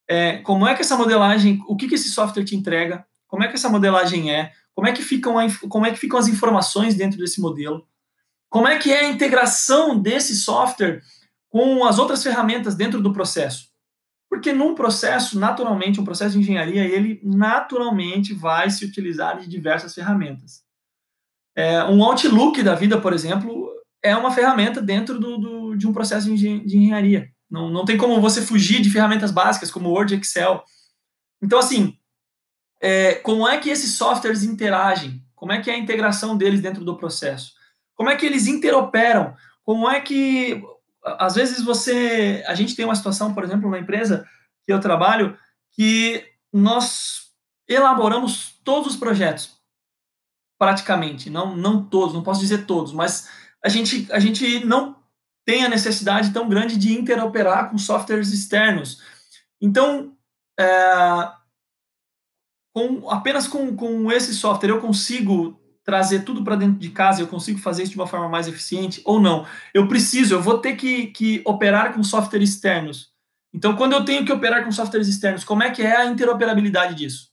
é, 0.08 0.38
como 0.38 0.66
é 0.66 0.74
que 0.74 0.82
essa 0.82 0.96
modelagem, 0.96 1.62
o 1.66 1.76
que, 1.76 1.88
que 1.88 1.94
esse 1.94 2.10
software 2.10 2.44
te 2.44 2.56
entrega, 2.56 3.04
como 3.26 3.44
é 3.44 3.48
que 3.48 3.54
essa 3.54 3.68
modelagem 3.68 4.32
é, 4.32 4.52
como 4.74 4.88
é 4.88 4.92
que 4.92 5.02
ficam, 5.02 5.38
a, 5.38 5.46
como 5.68 5.86
é 5.86 5.90
que 5.90 5.98
ficam 5.98 6.18
as 6.18 6.28
informações 6.28 6.94
dentro 6.94 7.18
desse 7.18 7.40
modelo, 7.40 7.86
como 8.48 8.68
é 8.68 8.78
que 8.78 8.92
é 8.92 9.00
a 9.00 9.08
integração 9.08 9.98
desse 9.98 10.34
software 10.34 11.02
com 11.48 11.84
as 11.84 11.98
outras 11.98 12.22
ferramentas 12.22 12.74
dentro 12.74 13.00
do 13.00 13.12
processo. 13.12 13.68
Porque 14.34 14.52
num 14.52 14.74
processo, 14.74 15.38
naturalmente, 15.38 16.00
um 16.00 16.04
processo 16.04 16.32
de 16.32 16.40
engenharia, 16.40 16.84
ele 16.84 17.20
naturalmente 17.22 18.34
vai 18.34 18.68
se 18.68 18.84
utilizar 18.84 19.38
de 19.38 19.48
diversas 19.48 19.94
ferramentas. 19.94 20.64
É, 21.56 21.84
um 21.84 22.02
Outlook 22.02 22.60
da 22.64 22.74
vida, 22.74 23.00
por 23.00 23.12
exemplo, 23.12 23.70
é 24.02 24.16
uma 24.16 24.32
ferramenta 24.32 24.82
dentro 24.82 25.20
do, 25.20 25.38
do 25.38 25.76
de 25.76 25.86
um 25.86 25.92
processo 25.92 26.26
de 26.34 26.48
engenharia. 26.48 27.28
Não, 27.48 27.70
não 27.70 27.84
tem 27.84 27.96
como 27.96 28.20
você 28.20 28.42
fugir 28.42 28.82
de 28.82 28.90
ferramentas 28.90 29.30
básicas 29.30 29.70
como 29.70 29.90
Word 29.90 30.16
Excel. 30.16 30.64
Então, 31.40 31.60
assim, 31.60 31.96
é, 32.82 33.14
como 33.14 33.46
é 33.46 33.56
que 33.58 33.70
esses 33.70 33.96
softwares 33.96 34.42
interagem? 34.42 35.22
Como 35.36 35.52
é 35.52 35.62
que 35.62 35.70
é 35.70 35.74
a 35.74 35.78
integração 35.78 36.36
deles 36.36 36.60
dentro 36.60 36.84
do 36.84 36.96
processo? 36.96 37.52
Como 37.94 38.10
é 38.10 38.16
que 38.16 38.26
eles 38.26 38.48
interoperam? 38.48 39.36
Como 39.62 39.88
é 39.88 40.00
que, 40.00 40.60
às 41.04 41.34
vezes, 41.34 41.62
você... 41.62 42.42
A 42.46 42.54
gente 42.54 42.74
tem 42.74 42.84
uma 42.84 42.96
situação, 42.96 43.34
por 43.34 43.44
exemplo, 43.44 43.70
na 43.70 43.78
empresa 43.78 44.28
que 44.66 44.72
eu 44.72 44.80
trabalho, 44.80 45.36
que 45.72 46.24
nós 46.52 47.30
elaboramos 47.68 48.58
todos 48.64 48.94
os 48.94 48.96
projetos, 48.96 49.58
praticamente. 50.58 51.30
Não, 51.30 51.56
não 51.56 51.84
todos, 51.84 52.14
não 52.14 52.22
posso 52.22 52.40
dizer 52.40 52.66
todos, 52.66 52.92
mas 52.92 53.28
a 53.62 53.68
gente, 53.68 54.10
a 54.12 54.18
gente 54.18 54.64
não 54.64 54.96
tem 55.44 55.64
a 55.64 55.68
necessidade 55.68 56.32
tão 56.32 56.48
grande 56.48 56.76
de 56.76 56.92
interoperar 56.92 57.70
com 57.70 57.78
softwares 57.78 58.32
externos. 58.32 59.02
Então, 59.60 60.16
é, 60.58 60.66
com, 62.74 63.08
apenas 63.10 63.46
com, 63.46 63.74
com 63.76 64.10
esse 64.10 64.34
software 64.34 64.70
eu 64.70 64.80
consigo 64.80 65.60
trazer 65.84 66.20
tudo 66.20 66.42
para 66.42 66.56
dentro 66.56 66.78
de 66.78 66.90
casa, 66.90 67.20
eu 67.20 67.26
consigo 67.26 67.58
fazer 67.58 67.82
isso 67.82 67.92
de 67.92 67.98
uma 67.98 68.06
forma 68.06 68.28
mais 68.28 68.48
eficiente 68.48 69.02
ou 69.04 69.20
não? 69.20 69.46
Eu 69.72 69.86
preciso, 69.86 70.34
eu 70.34 70.42
vou 70.42 70.58
ter 70.58 70.76
que, 70.76 71.08
que 71.08 71.42
operar 71.44 71.92
com 71.92 72.02
softwares 72.02 72.50
externos. 72.50 73.12
Então, 73.52 73.76
quando 73.76 73.92
eu 73.92 74.04
tenho 74.04 74.24
que 74.24 74.32
operar 74.32 74.64
com 74.64 74.72
softwares 74.72 75.06
externos, 75.06 75.44
como 75.44 75.62
é 75.62 75.70
que 75.70 75.82
é 75.82 75.96
a 75.96 76.06
interoperabilidade 76.06 76.94
disso? 76.94 77.28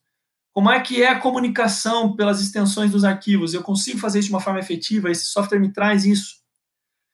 Como 0.54 0.70
é 0.70 0.80
que 0.82 1.02
é 1.02 1.08
a 1.08 1.20
comunicação 1.20 2.14
pelas 2.14 2.42
extensões 2.42 2.92
dos 2.92 3.06
arquivos? 3.06 3.54
Eu 3.54 3.64
consigo 3.64 3.98
fazer 3.98 4.20
isso 4.20 4.28
de 4.28 4.34
uma 4.34 4.42
forma 4.42 4.60
efetiva? 4.60 5.10
Esse 5.10 5.26
software 5.26 5.60
me 5.60 5.72
traz 5.72 6.06
isso? 6.06 6.42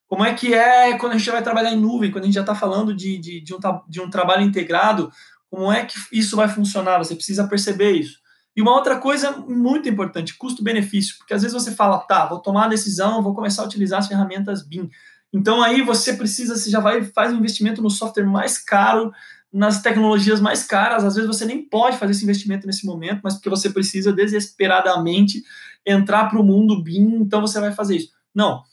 Como 0.07 0.25
é 0.25 0.33
que 0.33 0.53
é 0.53 0.97
quando 0.97 1.13
a 1.13 1.17
gente 1.17 1.29
vai 1.29 1.43
trabalhar 1.43 1.71
em 1.71 1.79
nuvem, 1.79 2.11
quando 2.11 2.23
a 2.23 2.27
gente 2.27 2.35
já 2.35 2.41
está 2.41 2.55
falando 2.55 2.95
de, 2.95 3.17
de, 3.19 3.41
de, 3.41 3.53
um, 3.53 3.59
de 3.87 4.01
um 4.01 4.09
trabalho 4.09 4.41
integrado? 4.41 5.11
Como 5.51 5.71
é 5.71 5.85
que 5.85 5.99
isso 6.11 6.35
vai 6.35 6.47
funcionar? 6.47 6.97
Você 6.97 7.13
precisa 7.13 7.47
perceber 7.47 7.91
isso. 7.91 8.17
E 8.57 8.61
uma 8.61 8.73
outra 8.73 8.97
coisa 8.97 9.33
muito 9.33 9.87
importante, 9.87 10.35
custo-benefício, 10.35 11.15
porque 11.19 11.31
às 11.31 11.43
vezes 11.43 11.53
você 11.53 11.75
fala, 11.75 11.99
tá, 11.99 12.25
vou 12.25 12.39
tomar 12.39 12.65
a 12.65 12.69
decisão, 12.69 13.21
vou 13.21 13.35
começar 13.35 13.61
a 13.61 13.65
utilizar 13.65 13.99
as 13.99 14.07
ferramentas 14.07 14.67
BIM. 14.67 14.89
Então 15.31 15.61
aí 15.61 15.83
você 15.83 16.13
precisa, 16.13 16.55
você 16.55 16.67
já 16.71 16.79
vai 16.79 17.03
faz 17.03 17.31
um 17.31 17.37
investimento 17.37 17.83
no 17.83 17.89
software 17.91 18.25
mais 18.25 18.57
caro, 18.57 19.13
nas 19.53 19.83
tecnologias 19.83 20.41
mais 20.41 20.63
caras. 20.63 21.03
Às 21.03 21.13
vezes 21.13 21.27
você 21.27 21.45
nem 21.45 21.69
pode 21.69 21.97
fazer 21.97 22.13
esse 22.13 22.23
investimento 22.23 22.65
nesse 22.65 22.83
momento, 22.83 23.21
mas 23.23 23.35
porque 23.35 23.47
você 23.49 23.69
precisa 23.69 24.11
desesperadamente 24.11 25.43
entrar 25.85 26.25
para 26.27 26.39
o 26.39 26.43
mundo 26.43 26.81
BIM, 26.81 27.21
então 27.21 27.41
você 27.41 27.59
vai 27.59 27.71
fazer 27.71 27.97
isso. 27.97 28.11
Não, 28.33 28.63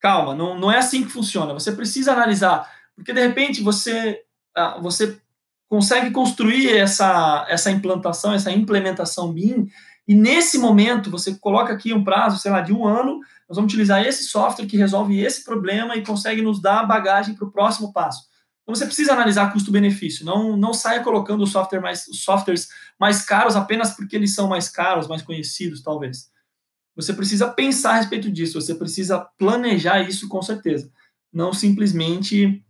calma, 0.00 0.34
não, 0.34 0.58
não 0.58 0.72
é 0.72 0.78
assim 0.78 1.04
que 1.04 1.12
funciona. 1.12 1.54
Você 1.54 1.70
precisa 1.70 2.12
analisar, 2.12 2.68
porque 2.96 3.12
de 3.12 3.20
repente 3.20 3.62
você 3.62 4.20
ah, 4.56 4.80
você 4.82 5.16
consegue 5.68 6.10
construir 6.10 6.76
essa, 6.76 7.46
essa 7.48 7.70
implantação, 7.70 8.32
essa 8.32 8.50
implementação 8.50 9.32
BIM, 9.32 9.68
e 10.06 10.14
nesse 10.14 10.56
momento 10.56 11.10
você 11.10 11.34
coloca 11.34 11.72
aqui 11.72 11.92
um 11.92 12.02
prazo, 12.02 12.38
sei 12.38 12.50
lá, 12.50 12.62
de 12.62 12.72
um 12.72 12.86
ano, 12.86 13.20
nós 13.46 13.56
vamos 13.56 13.70
utilizar 13.70 14.02
esse 14.02 14.24
software 14.24 14.66
que 14.66 14.76
resolve 14.76 15.20
esse 15.20 15.44
problema 15.44 15.96
e 15.96 16.04
consegue 16.04 16.40
nos 16.40 16.60
dar 16.62 16.86
bagagem 16.86 17.34
para 17.34 17.46
o 17.46 17.50
próximo 17.50 17.92
passo. 17.92 18.26
Então 18.62 18.74
você 18.74 18.86
precisa 18.86 19.12
analisar 19.12 19.52
custo-benefício, 19.52 20.24
não, 20.24 20.56
não 20.56 20.72
saia 20.74 21.02
colocando 21.02 21.46
software 21.46 21.80
mais, 21.80 22.06
softwares 22.12 22.68
mais 22.98 23.22
caros 23.22 23.56
apenas 23.56 23.92
porque 23.92 24.16
eles 24.16 24.34
são 24.34 24.48
mais 24.48 24.68
caros, 24.68 25.06
mais 25.06 25.22
conhecidos, 25.22 25.82
talvez. 25.82 26.30
Você 26.96 27.12
precisa 27.12 27.48
pensar 27.48 27.92
a 27.92 27.96
respeito 27.96 28.30
disso, 28.30 28.60
você 28.60 28.74
precisa 28.74 29.20
planejar 29.38 30.00
isso 30.00 30.28
com 30.28 30.42
certeza, 30.42 30.90
não 31.32 31.52
simplesmente 31.52 32.62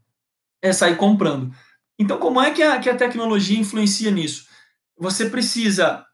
é, 0.60 0.72
sair 0.72 0.96
comprando. 0.96 1.52
Então, 1.98 2.18
como 2.18 2.40
é 2.40 2.52
que 2.52 2.62
a, 2.62 2.78
que 2.78 2.88
a 2.88 2.96
tecnologia 2.96 3.58
influencia 3.58 4.10
nisso? 4.10 4.46
Você 4.96 5.28
precisa 5.28 6.04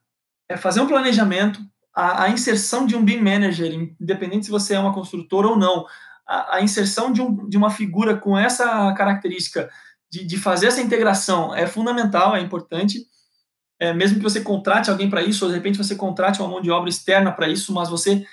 é, 0.48 0.56
fazer 0.56 0.80
um 0.80 0.86
planejamento, 0.86 1.60
a, 1.94 2.24
a, 2.24 2.30
inserção 2.30 2.86
de 2.86 2.96
um 2.96 3.04
BIM 3.04 3.20
Manager, 3.20 3.72
independente 4.00 4.46
se 4.46 4.50
você 4.50 4.74
é 4.74 4.78
uma 4.78 4.94
construtora 4.94 5.48
ou 5.48 5.58
não, 5.58 5.86
a, 6.26 6.56
a 6.56 6.62
inserção 6.62 7.12
de, 7.12 7.20
um, 7.20 7.48
de 7.48 7.56
uma 7.56 7.70
figura 7.70 8.16
com 8.16 8.36
essa 8.36 8.92
característica 8.94 9.70
de, 10.10 10.24
de 10.24 10.38
fazer 10.38 10.68
essa 10.68 10.80
integração 10.80 11.54
é 11.54 11.66
fundamental, 11.66 12.34
é 12.36 12.40
importante. 12.40 13.06
É, 13.78 13.92
mesmo 13.92 14.18
que 14.18 14.22
você 14.22 14.40
contrate 14.40 14.90
alguém 14.90 15.10
para 15.10 15.22
isso, 15.22 15.44
ou 15.44 15.50
de 15.50 15.56
repente 15.56 15.76
você 15.76 15.96
contrate 15.96 16.40
uma 16.40 16.48
mão 16.48 16.60
de 16.60 16.70
obra 16.70 16.88
externa 16.88 17.32
para 17.32 17.48
isso, 17.48 17.72
mas 17.74 17.90
você 17.90 18.24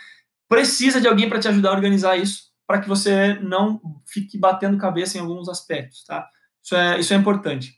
precisa 0.48 1.02
de 1.02 1.08
alguém 1.08 1.28
para 1.28 1.40
te 1.40 1.48
ajudar 1.48 1.70
a 1.70 1.74
organizar 1.74 2.18
isso, 2.18 2.52
para 2.68 2.80
que 2.80 2.88
você 2.88 3.34
não 3.36 3.82
fique 4.06 4.38
batendo 4.38 4.78
cabeça 4.78 5.18
em 5.18 5.22
alguns 5.22 5.50
aspectos, 5.50 6.04
tá? 6.06 6.28
Isso 6.63 6.76
é, 6.76 7.00
isso 7.00 7.13
é 7.13 7.17
importante. 7.17 7.76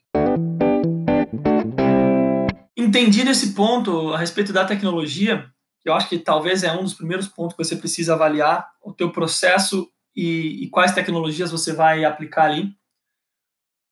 Entendido 2.77 3.29
esse 3.29 3.53
ponto 3.53 4.13
a 4.13 4.17
respeito 4.17 4.51
da 4.51 4.65
tecnologia, 4.65 5.49
eu 5.85 5.93
acho 5.93 6.07
que 6.07 6.19
talvez 6.19 6.63
é 6.63 6.71
um 6.73 6.83
dos 6.83 6.93
primeiros 6.93 7.27
pontos 7.27 7.55
que 7.55 7.63
você 7.63 7.75
precisa 7.75 8.13
avaliar 8.13 8.69
o 8.81 8.93
teu 8.93 9.11
processo 9.11 9.89
e, 10.15 10.63
e 10.63 10.69
quais 10.69 10.93
tecnologias 10.93 11.51
você 11.51 11.73
vai 11.73 12.03
aplicar 12.03 12.45
ali. 12.45 12.75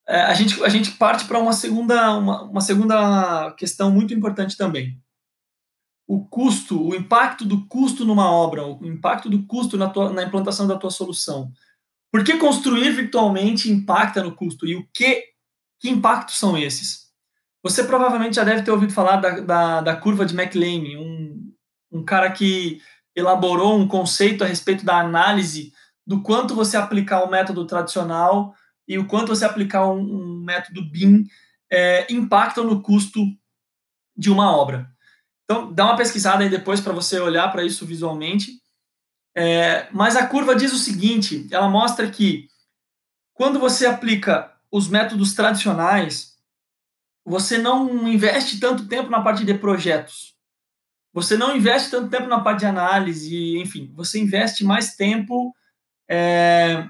É, 0.07 0.21
a, 0.21 0.33
gente, 0.33 0.61
a 0.63 0.69
gente 0.69 0.91
parte 0.91 1.25
para 1.25 1.39
uma 1.39 1.53
segunda, 1.53 2.17
uma, 2.17 2.43
uma 2.43 2.61
segunda 2.61 3.51
questão 3.53 3.91
muito 3.91 4.13
importante 4.13 4.57
também. 4.57 4.97
O 6.07 6.25
custo, 6.25 6.89
o 6.89 6.95
impacto 6.95 7.45
do 7.45 7.65
custo 7.67 8.03
numa 8.03 8.29
obra, 8.29 8.65
o 8.65 8.85
impacto 8.85 9.29
do 9.29 9.45
custo 9.45 9.77
na, 9.77 9.89
tua, 9.89 10.11
na 10.11 10.23
implantação 10.23 10.67
da 10.67 10.77
tua 10.77 10.89
solução. 10.89 11.51
Por 12.11 12.23
que 12.23 12.37
construir 12.37 12.91
virtualmente 12.91 13.71
impacta 13.71 14.21
no 14.21 14.35
custo? 14.35 14.67
E 14.67 14.75
o 14.75 14.85
que, 14.93 15.23
que 15.79 15.89
impactos 15.89 16.37
são 16.37 16.57
esses? 16.57 17.09
Você 17.63 17.83
provavelmente 17.83 18.35
já 18.35 18.43
deve 18.43 18.63
ter 18.63 18.71
ouvido 18.71 18.91
falar 18.91 19.17
da, 19.17 19.39
da, 19.39 19.81
da 19.81 19.95
curva 19.95 20.25
de 20.25 20.35
McLean, 20.35 20.99
um, 20.99 21.53
um 21.91 22.03
cara 22.03 22.31
que 22.31 22.81
elaborou 23.15 23.77
um 23.77 23.87
conceito 23.87 24.43
a 24.43 24.47
respeito 24.47 24.83
da 24.83 24.99
análise 24.99 25.71
do 26.05 26.21
quanto 26.21 26.55
você 26.55 26.75
aplicar 26.75 27.23
o 27.23 27.29
método 27.29 27.65
tradicional 27.65 28.53
e 28.87 28.97
o 28.97 29.07
quanto 29.07 29.29
você 29.29 29.45
aplicar 29.45 29.87
um, 29.87 29.99
um 29.99 30.43
método 30.43 30.83
BIM 30.83 31.25
é, 31.71 32.11
impactam 32.11 32.63
no 32.65 32.81
custo 32.81 33.21
de 34.17 34.29
uma 34.29 34.55
obra. 34.55 34.89
Então, 35.43 35.71
dá 35.71 35.85
uma 35.85 35.97
pesquisada 35.97 36.43
aí 36.43 36.49
depois 36.49 36.81
para 36.81 36.93
você 36.93 37.19
olhar 37.19 37.49
para 37.51 37.63
isso 37.63 37.85
visualmente. 37.85 38.60
É, 39.35 39.87
mas 39.91 40.15
a 40.15 40.27
curva 40.27 40.55
diz 40.55 40.73
o 40.73 40.77
seguinte: 40.77 41.47
ela 41.51 41.69
mostra 41.69 42.09
que 42.09 42.47
quando 43.33 43.59
você 43.59 43.85
aplica 43.85 44.53
os 44.69 44.87
métodos 44.87 45.33
tradicionais, 45.33 46.37
você 47.25 47.57
não 47.57 48.07
investe 48.07 48.59
tanto 48.59 48.87
tempo 48.87 49.09
na 49.09 49.21
parte 49.21 49.45
de 49.45 49.53
projetos. 49.53 50.35
Você 51.13 51.35
não 51.35 51.55
investe 51.55 51.91
tanto 51.91 52.09
tempo 52.09 52.27
na 52.27 52.39
parte 52.39 52.59
de 52.59 52.65
análise, 52.65 53.57
enfim, 53.57 53.91
você 53.93 54.19
investe 54.19 54.63
mais 54.63 54.95
tempo 54.95 55.53
é, 56.09 56.89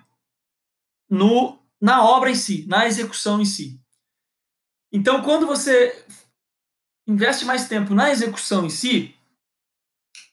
no, 1.09 1.59
na 1.79 2.03
obra 2.03 2.29
em 2.29 2.35
si, 2.35 2.65
na 2.67 2.85
execução 2.85 3.41
em 3.41 3.45
si. 3.45 3.79
Então, 4.91 5.23
quando 5.23 5.47
você 5.47 6.05
investe 7.07 7.45
mais 7.45 7.67
tempo 7.67 7.95
na 7.95 8.11
execução 8.11 8.65
em 8.65 8.69
si, 8.69 9.15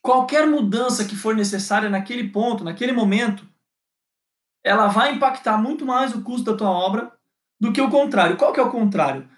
qualquer 0.01 0.47
mudança 0.47 1.05
que 1.05 1.15
for 1.15 1.35
necessária 1.35 1.89
naquele 1.89 2.29
ponto, 2.29 2.63
naquele 2.63 2.91
momento, 2.91 3.47
ela 4.63 4.87
vai 4.87 5.13
impactar 5.13 5.57
muito 5.57 5.85
mais 5.85 6.13
o 6.13 6.21
custo 6.21 6.51
da 6.51 6.57
tua 6.57 6.69
obra 6.69 7.11
do 7.59 7.73
que 7.73 7.81
o 7.81 7.89
contrário. 7.89 8.37
Qual 8.37 8.53
que 8.53 8.59
é 8.59 8.63
o 8.63 8.71
contrário? 8.71 9.29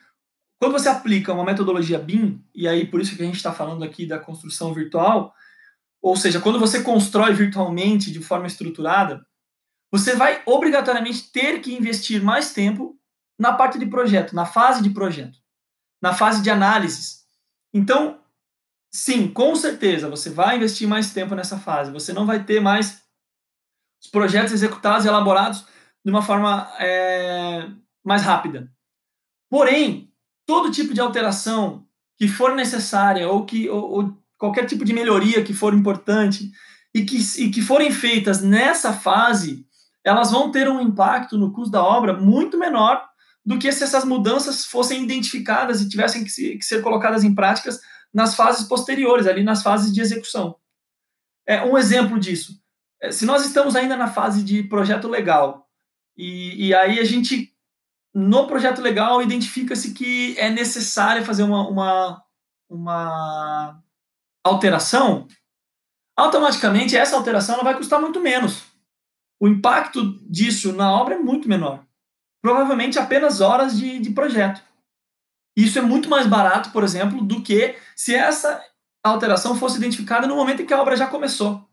Quando 0.59 0.73
você 0.73 0.89
aplica 0.89 1.33
uma 1.33 1.43
metodologia 1.43 1.97
BIM, 1.97 2.43
e 2.53 2.67
aí 2.67 2.85
por 2.85 3.01
isso 3.01 3.15
que 3.15 3.21
a 3.23 3.25
gente 3.25 3.37
está 3.37 3.51
falando 3.51 3.83
aqui 3.83 4.05
da 4.05 4.19
construção 4.19 4.73
virtual, 4.73 5.33
ou 6.01 6.15
seja, 6.15 6.39
quando 6.39 6.59
você 6.59 6.81
constrói 6.83 7.33
virtualmente 7.33 8.11
de 8.11 8.19
forma 8.19 8.47
estruturada, 8.47 9.25
você 9.91 10.15
vai 10.15 10.41
obrigatoriamente 10.45 11.31
ter 11.31 11.59
que 11.61 11.73
investir 11.73 12.23
mais 12.23 12.53
tempo 12.53 12.97
na 13.37 13.53
parte 13.53 13.77
de 13.79 13.87
projeto, 13.87 14.35
na 14.35 14.45
fase 14.45 14.81
de 14.81 14.91
projeto, 14.91 15.37
na 16.01 16.13
fase 16.13 16.41
de 16.41 16.49
análises. 16.49 17.25
Então, 17.73 18.20
sim, 18.91 19.27
com 19.27 19.55
certeza, 19.55 20.09
você 20.09 20.29
vai 20.29 20.57
investir 20.57 20.87
mais 20.87 21.13
tempo 21.13 21.33
nessa 21.33 21.57
fase. 21.57 21.91
Você 21.91 22.11
não 22.11 22.25
vai 22.25 22.43
ter 22.43 22.59
mais 22.59 23.01
os 24.03 24.09
projetos 24.09 24.51
executados 24.51 25.05
e 25.05 25.07
elaborados 25.07 25.65
de 26.03 26.11
uma 26.11 26.21
forma 26.21 26.69
é, 26.79 27.67
mais 28.03 28.23
rápida. 28.23 28.71
Porém, 29.49 30.11
todo 30.45 30.71
tipo 30.71 30.93
de 30.93 31.01
alteração 31.01 31.85
que 32.17 32.27
for 32.27 32.55
necessária 32.55 33.27
ou 33.29 33.45
que 33.45 33.69
ou, 33.69 33.91
ou 33.91 34.17
qualquer 34.37 34.65
tipo 34.65 34.83
de 34.83 34.93
melhoria 34.93 35.43
que 35.43 35.53
for 35.53 35.73
importante 35.73 36.51
e 36.93 37.05
que, 37.05 37.17
e 37.37 37.51
que 37.51 37.61
forem 37.61 37.91
feitas 37.91 38.41
nessa 38.41 38.91
fase, 38.91 39.65
elas 40.03 40.31
vão 40.31 40.51
ter 40.51 40.67
um 40.67 40.81
impacto 40.81 41.37
no 41.37 41.53
custo 41.53 41.71
da 41.71 41.83
obra 41.83 42.13
muito 42.13 42.57
menor 42.57 43.01
do 43.45 43.57
que 43.57 43.71
se 43.71 43.83
essas 43.83 44.03
mudanças 44.03 44.65
fossem 44.65 45.03
identificadas 45.03 45.81
e 45.81 45.89
tivessem 45.89 46.23
que, 46.23 46.29
se, 46.29 46.57
que 46.57 46.65
ser 46.65 46.81
colocadas 46.81 47.23
em 47.23 47.33
práticas 47.33 47.79
nas 48.13 48.35
fases 48.35 48.67
posteriores, 48.67 49.27
ali 49.27 49.43
nas 49.43 49.63
fases 49.63 49.93
de 49.93 50.01
execução. 50.01 50.55
É, 51.47 51.63
um 51.63 51.77
exemplo 51.77 52.19
disso, 52.19 52.61
é, 53.01 53.11
se 53.11 53.25
nós 53.25 53.45
estamos 53.45 53.75
ainda 53.75 53.95
na 53.97 54.07
fase 54.07 54.43
de 54.43 54.63
projeto 54.63 55.07
legal, 55.07 55.67
e, 56.15 56.67
e 56.67 56.75
aí 56.75 56.99
a 56.99 57.03
gente, 57.03 57.53
no 58.13 58.47
projeto 58.47 58.81
legal, 58.81 59.21
identifica-se 59.21 59.93
que 59.93 60.37
é 60.37 60.49
necessário 60.49 61.25
fazer 61.25 61.43
uma, 61.43 61.67
uma, 61.67 62.23
uma 62.69 63.83
alteração, 64.43 65.27
automaticamente 66.15 66.95
essa 66.95 67.15
alteração 67.15 67.55
ela 67.55 67.63
vai 67.63 67.77
custar 67.77 67.99
muito 67.99 68.19
menos. 68.19 68.63
O 69.39 69.47
impacto 69.47 70.19
disso 70.29 70.71
na 70.71 70.91
obra 70.93 71.15
é 71.15 71.19
muito 71.19 71.49
menor. 71.49 71.83
Provavelmente 72.43 72.99
apenas 72.99 73.41
horas 73.41 73.77
de, 73.77 73.99
de 73.99 74.11
projeto. 74.11 74.61
Isso 75.55 75.77
é 75.77 75.81
muito 75.81 76.09
mais 76.09 76.27
barato, 76.27 76.71
por 76.71 76.83
exemplo, 76.83 77.21
do 77.21 77.41
que 77.41 77.75
se 77.95 78.15
essa 78.15 78.61
alteração 79.03 79.55
fosse 79.55 79.77
identificada 79.77 80.27
no 80.27 80.35
momento 80.35 80.61
em 80.61 80.65
que 80.65 80.73
a 80.73 80.81
obra 80.81 80.95
já 80.95 81.07
começou. 81.07 81.67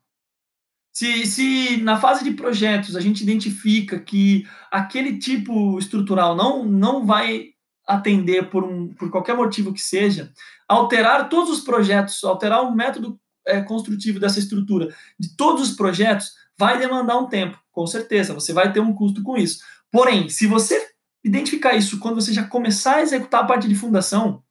Se, 0.93 1.27
se 1.27 1.77
na 1.83 2.01
fase 2.01 2.25
de 2.25 2.33
projetos 2.33 2.97
a 2.97 3.01
gente 3.01 3.23
identifica 3.23 4.01
que 4.01 4.49
aquele 4.71 5.19
tipo 5.19 5.79
estrutural 5.79 6.35
não, 6.35 6.65
não 6.65 7.07
vai 7.07 7.51
atender 7.87 8.51
por, 8.51 8.65
um, 8.65 8.93
por 8.95 9.11
qualquer 9.11 9.37
motivo 9.37 9.73
que 9.73 9.81
seja, 9.81 10.33
alterar 10.69 11.29
todos 11.29 11.51
os 11.51 11.61
projetos, 11.61 12.23
alterar 12.25 12.63
o 12.63 12.75
método 12.75 13.19
é, 13.47 13.63
construtivo 13.63 14.21
dessa 14.21 14.39
estrutura 14.39 14.95
de 15.19 15.35
todos 15.37 15.71
os 15.71 15.77
projetos 15.77 16.33
vai 16.59 16.79
demandar 16.79 17.17
um 17.17 17.29
tempo, 17.29 17.59
com 17.71 17.87
certeza, 17.87 18.35
você 18.35 18.53
vai 18.53 18.73
ter 18.73 18.81
um 18.81 18.93
custo 18.93 19.23
com 19.23 19.37
isso. 19.37 19.61
Porém, 19.91 20.29
se 20.29 20.47
você 20.47 20.85
identificar 21.25 21.75
isso 21.75 21.99
quando 21.99 22.17
você 22.17 22.33
já 22.33 22.45
começar 22.45 22.97
a 22.97 23.03
executar 23.03 23.43
a 23.43 23.47
parte 23.47 23.69
de 23.69 23.75
fundação, 23.75 24.43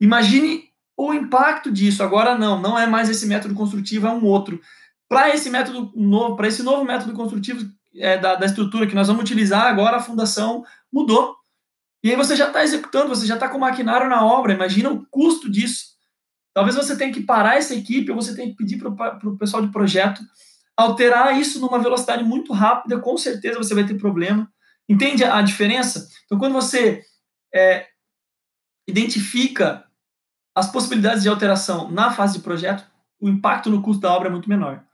imagine 0.00 0.70
o 0.96 1.12
impacto 1.12 1.70
disso. 1.70 2.02
Agora 2.02 2.36
não, 2.38 2.60
não 2.60 2.78
é 2.78 2.86
mais 2.86 3.08
esse 3.08 3.26
método 3.26 3.54
construtivo, 3.54 4.06
é 4.06 4.10
um 4.10 4.24
outro. 4.24 4.60
Para 5.08 5.34
esse 5.34 5.50
método 5.50 5.92
novo, 5.94 6.36
para 6.36 6.48
esse 6.48 6.62
novo 6.62 6.84
método 6.84 7.12
construtivo 7.12 7.68
é, 7.96 8.18
da, 8.18 8.34
da 8.34 8.46
estrutura 8.46 8.86
que 8.86 8.94
nós 8.94 9.08
vamos 9.08 9.22
utilizar, 9.22 9.66
agora 9.66 9.96
a 9.96 10.02
fundação 10.02 10.64
mudou. 10.92 11.36
E 12.02 12.10
aí 12.10 12.16
você 12.16 12.36
já 12.36 12.48
está 12.48 12.62
executando, 12.62 13.08
você 13.08 13.26
já 13.26 13.34
está 13.34 13.48
com 13.48 13.56
o 13.56 13.60
maquinário 13.60 14.08
na 14.08 14.24
obra, 14.24 14.52
imagina 14.52 14.90
o 14.90 15.06
custo 15.06 15.50
disso. 15.50 15.94
Talvez 16.52 16.76
você 16.76 16.96
tenha 16.96 17.12
que 17.12 17.22
parar 17.22 17.56
essa 17.56 17.74
equipe, 17.74 18.10
ou 18.10 18.20
você 18.20 18.34
tenha 18.34 18.48
que 18.48 18.56
pedir 18.56 18.78
para 18.78 19.28
o 19.28 19.36
pessoal 19.36 19.64
de 19.64 19.72
projeto 19.72 20.22
alterar 20.76 21.38
isso 21.38 21.60
numa 21.60 21.78
velocidade 21.78 22.24
muito 22.24 22.52
rápida, 22.52 22.98
com 22.98 23.16
certeza 23.16 23.58
você 23.58 23.74
vai 23.74 23.86
ter 23.86 23.94
problema. 23.94 24.50
Entende 24.88 25.24
a 25.24 25.40
diferença? 25.42 26.08
Então, 26.24 26.38
quando 26.38 26.52
você 26.52 27.02
é, 27.54 27.86
identifica 28.86 29.84
as 30.54 30.70
possibilidades 30.70 31.22
de 31.22 31.28
alteração 31.28 31.90
na 31.90 32.12
fase 32.12 32.38
de 32.38 32.44
projeto, 32.44 32.84
o 33.20 33.28
impacto 33.28 33.70
no 33.70 33.82
custo 33.82 34.02
da 34.02 34.12
obra 34.12 34.28
é 34.28 34.32
muito 34.32 34.48
menor. 34.48 34.84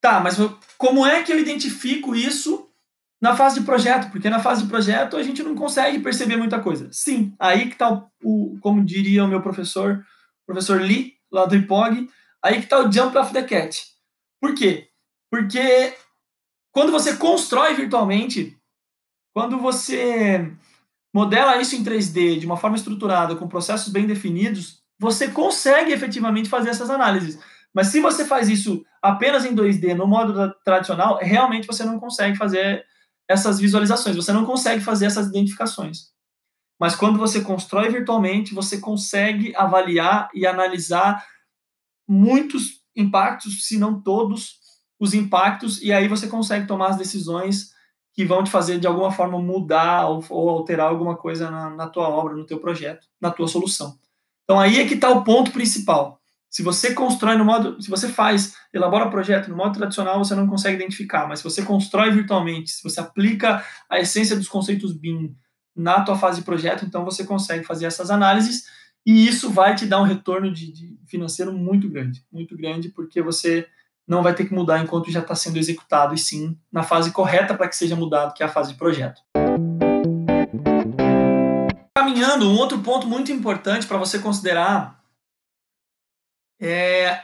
Tá, 0.00 0.20
mas 0.20 0.36
como 0.78 1.04
é 1.04 1.22
que 1.22 1.32
eu 1.32 1.38
identifico 1.38 2.14
isso 2.14 2.70
na 3.20 3.34
fase 3.34 3.58
de 3.58 3.66
projeto? 3.66 4.10
Porque 4.10 4.30
na 4.30 4.38
fase 4.38 4.62
de 4.62 4.68
projeto 4.68 5.16
a 5.16 5.22
gente 5.22 5.42
não 5.42 5.54
consegue 5.54 5.98
perceber 5.98 6.36
muita 6.36 6.60
coisa. 6.60 6.88
Sim, 6.92 7.34
aí 7.38 7.66
que 7.66 7.72
está 7.72 7.90
o, 7.90 8.10
o, 8.22 8.58
como 8.60 8.84
diria 8.84 9.24
o 9.24 9.28
meu 9.28 9.42
professor, 9.42 10.04
professor 10.46 10.80
Lee, 10.80 11.14
lá 11.32 11.46
do 11.46 11.56
IPOG, 11.56 12.08
aí 12.42 12.58
que 12.58 12.64
está 12.64 12.78
o 12.78 12.92
jump 12.92 13.16
of 13.16 13.32
the 13.32 13.42
cat. 13.42 13.82
Por 14.40 14.54
quê? 14.54 14.88
Porque 15.30 15.96
quando 16.70 16.92
você 16.92 17.16
constrói 17.16 17.74
virtualmente, 17.74 18.58
quando 19.34 19.58
você 19.58 20.50
modela 21.12 21.60
isso 21.60 21.74
em 21.74 21.84
3D 21.84 22.38
de 22.38 22.46
uma 22.46 22.56
forma 22.56 22.76
estruturada, 22.76 23.36
com 23.36 23.48
processos 23.48 23.92
bem 23.92 24.06
definidos, 24.06 24.82
você 24.98 25.28
consegue 25.28 25.92
efetivamente 25.92 26.48
fazer 26.48 26.70
essas 26.70 26.88
análises. 26.88 27.38
Mas 27.74 27.88
se 27.88 28.00
você 28.00 28.24
faz 28.24 28.48
isso 28.48 28.86
apenas 29.02 29.44
em 29.44 29.54
2D, 29.54 29.94
no 29.94 30.06
modo 30.06 30.54
tradicional, 30.64 31.18
realmente 31.20 31.66
você 31.66 31.84
não 31.84 31.98
consegue 31.98 32.38
fazer 32.38 32.86
essas 33.28 33.58
visualizações, 33.58 34.14
você 34.14 34.32
não 34.32 34.46
consegue 34.46 34.82
fazer 34.82 35.06
essas 35.06 35.26
identificações. 35.26 36.12
Mas 36.80 36.94
quando 36.94 37.18
você 37.18 37.40
constrói 37.40 37.88
virtualmente, 37.88 38.54
você 38.54 38.78
consegue 38.78 39.54
avaliar 39.56 40.28
e 40.32 40.46
analisar 40.46 41.24
muitos 42.08 42.82
impactos, 42.94 43.66
se 43.66 43.78
não 43.78 44.00
todos 44.00 44.60
os 45.00 45.12
impactos, 45.12 45.82
e 45.82 45.92
aí 45.92 46.06
você 46.06 46.28
consegue 46.28 46.66
tomar 46.66 46.90
as 46.90 46.96
decisões 46.96 47.73
que 48.14 48.24
vão 48.24 48.44
te 48.44 48.50
fazer 48.50 48.78
de 48.78 48.86
alguma 48.86 49.10
forma 49.10 49.38
mudar 49.40 50.06
ou, 50.08 50.24
ou 50.30 50.48
alterar 50.48 50.88
alguma 50.88 51.16
coisa 51.16 51.50
na, 51.50 51.68
na, 51.70 51.88
tua 51.88 52.08
obra, 52.08 52.34
no 52.34 52.46
teu 52.46 52.60
projeto, 52.60 53.08
na 53.20 53.30
tua 53.30 53.48
solução. 53.48 53.98
Então 54.44 54.58
aí 54.58 54.78
é 54.78 54.86
que 54.86 54.94
está 54.94 55.10
o 55.10 55.24
ponto 55.24 55.50
principal. 55.50 56.20
Se 56.48 56.62
você 56.62 56.94
constrói 56.94 57.36
no 57.36 57.44
modo, 57.44 57.82
se 57.82 57.90
você 57.90 58.08
faz, 58.08 58.54
elabora 58.72 59.10
projeto 59.10 59.48
no 59.48 59.56
modo 59.56 59.76
tradicional, 59.76 60.24
você 60.24 60.36
não 60.36 60.46
consegue 60.46 60.76
identificar, 60.76 61.26
mas 61.26 61.40
se 61.40 61.44
você 61.44 61.62
constrói 61.62 62.12
virtualmente, 62.12 62.70
se 62.70 62.82
você 62.82 63.00
aplica 63.00 63.64
a 63.90 63.98
essência 63.98 64.36
dos 64.36 64.48
conceitos 64.48 64.92
BIM 64.92 65.34
na 65.74 66.02
tua 66.02 66.16
fase 66.16 66.38
de 66.38 66.44
projeto, 66.44 66.84
então 66.84 67.04
você 67.04 67.24
consegue 67.24 67.64
fazer 67.64 67.86
essas 67.86 68.08
análises 68.08 68.66
e 69.04 69.26
isso 69.26 69.50
vai 69.50 69.74
te 69.74 69.84
dar 69.84 70.00
um 70.00 70.04
retorno 70.04 70.52
de, 70.52 70.72
de 70.72 70.98
financeiro 71.06 71.52
muito 71.52 71.88
grande, 71.90 72.24
muito 72.32 72.56
grande, 72.56 72.88
porque 72.88 73.20
você 73.20 73.66
não 74.06 74.22
vai 74.22 74.34
ter 74.34 74.46
que 74.46 74.54
mudar 74.54 74.80
enquanto 74.80 75.10
já 75.10 75.20
está 75.20 75.34
sendo 75.34 75.58
executado, 75.58 76.14
e 76.14 76.18
sim 76.18 76.58
na 76.70 76.82
fase 76.82 77.10
correta 77.10 77.54
para 77.54 77.68
que 77.68 77.76
seja 77.76 77.96
mudado, 77.96 78.34
que 78.34 78.42
é 78.42 78.46
a 78.46 78.50
fase 78.50 78.72
de 78.72 78.78
projeto. 78.78 79.22
Caminhando, 81.96 82.50
um 82.50 82.56
outro 82.56 82.80
ponto 82.80 83.06
muito 83.06 83.32
importante 83.32 83.86
para 83.86 83.96
você 83.96 84.18
considerar 84.18 85.02
é, 86.60 87.22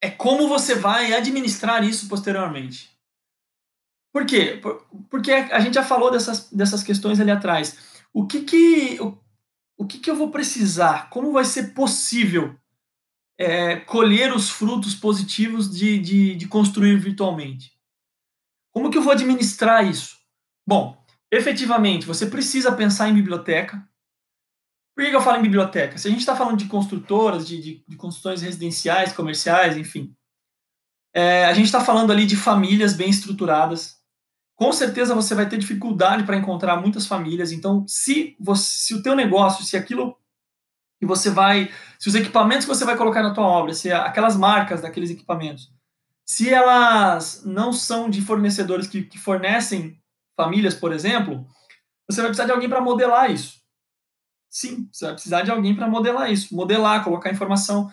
é 0.00 0.10
como 0.10 0.48
você 0.48 0.74
vai 0.74 1.12
administrar 1.12 1.84
isso 1.84 2.08
posteriormente. 2.08 2.90
Por 4.12 4.26
quê? 4.26 4.60
Porque 5.10 5.32
a 5.32 5.60
gente 5.60 5.74
já 5.74 5.82
falou 5.82 6.10
dessas, 6.10 6.50
dessas 6.50 6.82
questões 6.82 7.18
ali 7.18 7.30
atrás. 7.30 8.02
O 8.12 8.26
que 8.26 8.42
que, 8.42 9.00
o, 9.00 9.18
o 9.78 9.86
que 9.86 9.98
que 9.98 10.10
eu 10.10 10.16
vou 10.16 10.30
precisar? 10.30 11.08
Como 11.08 11.32
vai 11.32 11.44
ser 11.44 11.72
possível 11.72 12.54
é, 13.42 13.76
colher 13.76 14.32
os 14.32 14.48
frutos 14.48 14.94
positivos 14.94 15.68
de, 15.68 15.98
de, 15.98 16.34
de 16.36 16.46
construir 16.46 16.96
virtualmente. 16.96 17.72
Como 18.72 18.88
que 18.88 18.96
eu 18.96 19.02
vou 19.02 19.12
administrar 19.12 19.84
isso? 19.84 20.16
Bom, 20.66 20.96
efetivamente, 21.30 22.06
você 22.06 22.26
precisa 22.26 22.70
pensar 22.70 23.08
em 23.08 23.14
biblioteca. 23.14 23.84
Por 24.94 25.04
que 25.04 25.14
eu 25.14 25.20
falo 25.20 25.38
em 25.38 25.42
biblioteca? 25.42 25.98
Se 25.98 26.06
a 26.06 26.10
gente 26.10 26.20
está 26.20 26.36
falando 26.36 26.58
de 26.58 26.66
construtoras, 26.66 27.46
de, 27.46 27.60
de, 27.60 27.84
de, 27.86 27.96
construções 27.96 28.42
residenciais, 28.42 29.12
comerciais, 29.12 29.76
enfim, 29.76 30.14
é, 31.12 31.44
a 31.46 31.52
gente 31.52 31.66
está 31.66 31.84
falando 31.84 32.12
ali 32.12 32.26
de 32.26 32.36
famílias 32.36 32.94
bem 32.94 33.10
estruturadas. 33.10 33.96
Com 34.54 34.72
certeza 34.72 35.14
você 35.14 35.34
vai 35.34 35.48
ter 35.48 35.58
dificuldade 35.58 36.24
para 36.24 36.36
encontrar 36.36 36.76
muitas 36.76 37.06
famílias. 37.06 37.50
Então, 37.50 37.84
se, 37.88 38.36
você, 38.38 38.86
se 38.86 38.94
o 38.94 39.02
teu 39.02 39.16
negócio, 39.16 39.64
se 39.64 39.76
aquilo 39.76 40.16
que 41.02 41.06
você 41.06 41.30
vai, 41.30 41.68
se 41.98 42.08
os 42.08 42.14
equipamentos 42.14 42.64
que 42.64 42.72
você 42.72 42.84
vai 42.84 42.96
colocar 42.96 43.24
na 43.24 43.34
tua 43.34 43.44
obra, 43.44 43.74
se 43.74 43.90
aquelas 43.90 44.36
marcas 44.36 44.80
daqueles 44.80 45.10
equipamentos, 45.10 45.68
se 46.24 46.48
elas 46.48 47.42
não 47.44 47.72
são 47.72 48.08
de 48.08 48.22
fornecedores 48.22 48.86
que, 48.86 49.02
que 49.02 49.18
fornecem 49.18 49.98
famílias, 50.36 50.76
por 50.76 50.92
exemplo, 50.92 51.44
você 52.08 52.20
vai 52.20 52.28
precisar 52.28 52.46
de 52.46 52.52
alguém 52.52 52.68
para 52.68 52.80
modelar 52.80 53.28
isso. 53.32 53.60
Sim, 54.48 54.88
você 54.92 55.06
vai 55.06 55.14
precisar 55.14 55.42
de 55.42 55.50
alguém 55.50 55.74
para 55.74 55.88
modelar 55.88 56.30
isso, 56.30 56.54
modelar, 56.54 57.02
colocar 57.02 57.32
informação. 57.32 57.90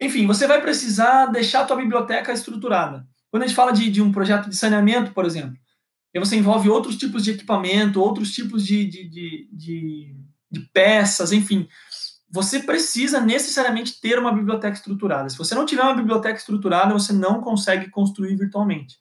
Enfim, 0.00 0.26
você 0.26 0.48
vai 0.48 0.60
precisar 0.60 1.26
deixar 1.26 1.60
a 1.60 1.64
tua 1.64 1.76
biblioteca 1.76 2.32
estruturada. 2.32 3.06
Quando 3.30 3.44
a 3.44 3.46
gente 3.46 3.54
fala 3.54 3.70
de, 3.70 3.88
de 3.88 4.02
um 4.02 4.10
projeto 4.10 4.50
de 4.50 4.56
saneamento, 4.56 5.12
por 5.12 5.24
exemplo, 5.24 5.56
e 6.12 6.18
você 6.18 6.34
envolve 6.34 6.68
outros 6.68 6.96
tipos 6.96 7.22
de 7.22 7.30
equipamento, 7.30 8.00
outros 8.00 8.32
tipos 8.32 8.66
de, 8.66 8.84
de, 8.84 9.08
de, 9.08 9.48
de, 9.52 10.16
de 10.50 10.60
peças, 10.72 11.30
enfim, 11.30 11.68
você 12.30 12.60
precisa 12.60 13.20
necessariamente 13.20 14.00
ter 14.00 14.18
uma 14.18 14.32
biblioteca 14.32 14.76
estruturada. 14.76 15.28
Se 15.28 15.38
você 15.38 15.54
não 15.54 15.64
tiver 15.64 15.82
uma 15.82 15.94
biblioteca 15.94 16.38
estruturada, 16.38 16.92
você 16.92 17.12
não 17.12 17.40
consegue 17.40 17.88
construir 17.90 18.36
virtualmente. 18.36 18.96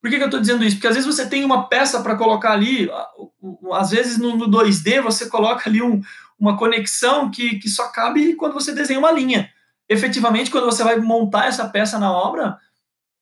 Por 0.00 0.10
que, 0.10 0.16
que 0.16 0.22
eu 0.22 0.28
estou 0.28 0.40
dizendo 0.40 0.64
isso? 0.64 0.76
Porque 0.76 0.86
às 0.86 0.94
vezes 0.94 1.12
você 1.12 1.28
tem 1.28 1.44
uma 1.44 1.68
peça 1.68 2.00
para 2.02 2.16
colocar 2.16 2.52
ali, 2.52 2.88
às 3.72 3.90
vezes 3.90 4.16
no 4.16 4.48
2D 4.48 5.02
você 5.02 5.28
coloca 5.28 5.68
ali 5.68 5.82
um, 5.82 6.00
uma 6.38 6.56
conexão 6.56 7.30
que, 7.30 7.58
que 7.58 7.68
só 7.68 7.88
cabe 7.88 8.34
quando 8.34 8.54
você 8.54 8.72
desenha 8.72 8.98
uma 8.98 9.10
linha. 9.10 9.50
Efetivamente, 9.88 10.50
quando 10.50 10.66
você 10.66 10.84
vai 10.84 10.96
montar 10.98 11.46
essa 11.46 11.68
peça 11.68 11.98
na 11.98 12.12
obra, 12.12 12.58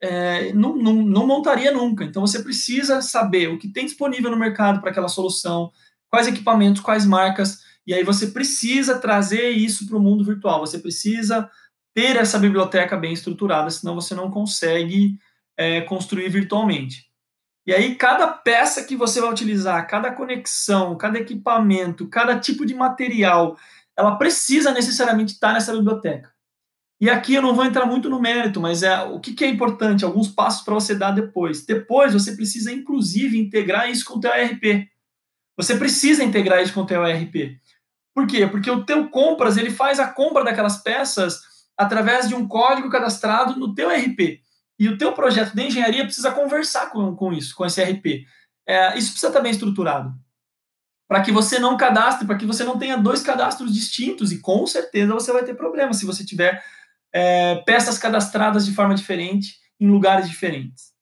é, 0.00 0.52
não, 0.52 0.76
não, 0.76 0.92
não 0.94 1.26
montaria 1.26 1.72
nunca. 1.72 2.04
Então 2.04 2.24
você 2.24 2.42
precisa 2.42 3.00
saber 3.00 3.48
o 3.48 3.58
que 3.58 3.68
tem 3.68 3.86
disponível 3.86 4.30
no 4.30 4.36
mercado 4.36 4.80
para 4.80 4.90
aquela 4.90 5.08
solução, 5.08 5.72
quais 6.10 6.26
equipamentos, 6.26 6.82
quais 6.82 7.06
marcas, 7.06 7.64
e 7.86 7.94
aí 7.94 8.02
você 8.02 8.28
precisa 8.28 8.98
trazer 8.98 9.50
isso 9.50 9.86
para 9.86 9.96
o 9.96 10.00
mundo 10.00 10.24
virtual, 10.24 10.60
você 10.60 10.78
precisa 10.78 11.48
ter 11.94 12.16
essa 12.16 12.38
biblioteca 12.38 12.96
bem 12.96 13.12
estruturada, 13.12 13.70
senão 13.70 13.94
você 13.94 14.14
não 14.14 14.30
consegue 14.30 15.18
é, 15.56 15.80
construir 15.82 16.28
virtualmente. 16.28 17.06
E 17.66 17.72
aí, 17.72 17.96
cada 17.96 18.28
peça 18.28 18.84
que 18.84 18.94
você 18.94 19.20
vai 19.20 19.30
utilizar, 19.30 19.88
cada 19.88 20.12
conexão, 20.12 20.96
cada 20.96 21.18
equipamento, 21.18 22.06
cada 22.08 22.38
tipo 22.38 22.64
de 22.64 22.74
material, 22.74 23.58
ela 23.96 24.16
precisa 24.16 24.72
necessariamente 24.72 25.32
estar 25.32 25.52
nessa 25.52 25.72
biblioteca. 25.72 26.30
E 27.00 27.10
aqui 27.10 27.34
eu 27.34 27.42
não 27.42 27.54
vou 27.54 27.64
entrar 27.64 27.84
muito 27.84 28.08
no 28.08 28.20
mérito, 28.20 28.60
mas 28.60 28.82
é 28.82 29.02
o 29.02 29.18
que, 29.20 29.34
que 29.34 29.44
é 29.44 29.48
importante, 29.48 30.04
alguns 30.04 30.28
passos 30.28 30.64
para 30.64 30.74
você 30.74 30.94
dar 30.94 31.10
depois. 31.10 31.64
Depois 31.64 32.12
você 32.12 32.36
precisa, 32.36 32.72
inclusive, 32.72 33.38
integrar 33.38 33.90
isso 33.90 34.04
com 34.04 34.18
o 34.18 34.20
teu 34.20 34.32
ERP. 34.32 34.88
Você 35.56 35.76
precisa 35.76 36.22
integrar 36.22 36.62
isso 36.62 36.72
com 36.72 36.82
o 36.82 36.86
teu 36.86 37.04
ERP. 37.04 37.58
Por 38.16 38.26
quê? 38.26 38.46
Porque 38.46 38.70
o 38.70 38.82
teu 38.82 39.10
compras, 39.10 39.58
ele 39.58 39.70
faz 39.70 40.00
a 40.00 40.08
compra 40.08 40.42
daquelas 40.42 40.78
peças 40.78 41.42
através 41.76 42.26
de 42.26 42.34
um 42.34 42.48
código 42.48 42.88
cadastrado 42.88 43.60
no 43.60 43.74
teu 43.74 43.90
RP. 43.90 44.40
E 44.78 44.88
o 44.88 44.96
teu 44.96 45.12
projeto 45.12 45.54
de 45.54 45.62
engenharia 45.62 46.02
precisa 46.02 46.32
conversar 46.32 46.88
com, 46.88 47.14
com 47.14 47.30
isso, 47.30 47.54
com 47.54 47.66
esse 47.66 47.82
RP. 47.82 48.24
É, 48.66 48.96
isso 48.96 49.10
precisa 49.10 49.26
estar 49.26 49.40
bem 49.40 49.52
estruturado. 49.52 50.14
Para 51.06 51.20
que 51.20 51.30
você 51.30 51.58
não 51.58 51.76
cadastre, 51.76 52.26
para 52.26 52.38
que 52.38 52.46
você 52.46 52.64
não 52.64 52.78
tenha 52.78 52.96
dois 52.96 53.22
cadastros 53.22 53.74
distintos, 53.74 54.32
e 54.32 54.38
com 54.38 54.66
certeza 54.66 55.12
você 55.12 55.30
vai 55.30 55.44
ter 55.44 55.52
problema 55.54 55.92
se 55.92 56.06
você 56.06 56.24
tiver 56.24 56.64
é, 57.12 57.56
peças 57.66 57.98
cadastradas 57.98 58.64
de 58.64 58.74
forma 58.74 58.94
diferente 58.94 59.58
em 59.78 59.90
lugares 59.90 60.26
diferentes. 60.26 60.94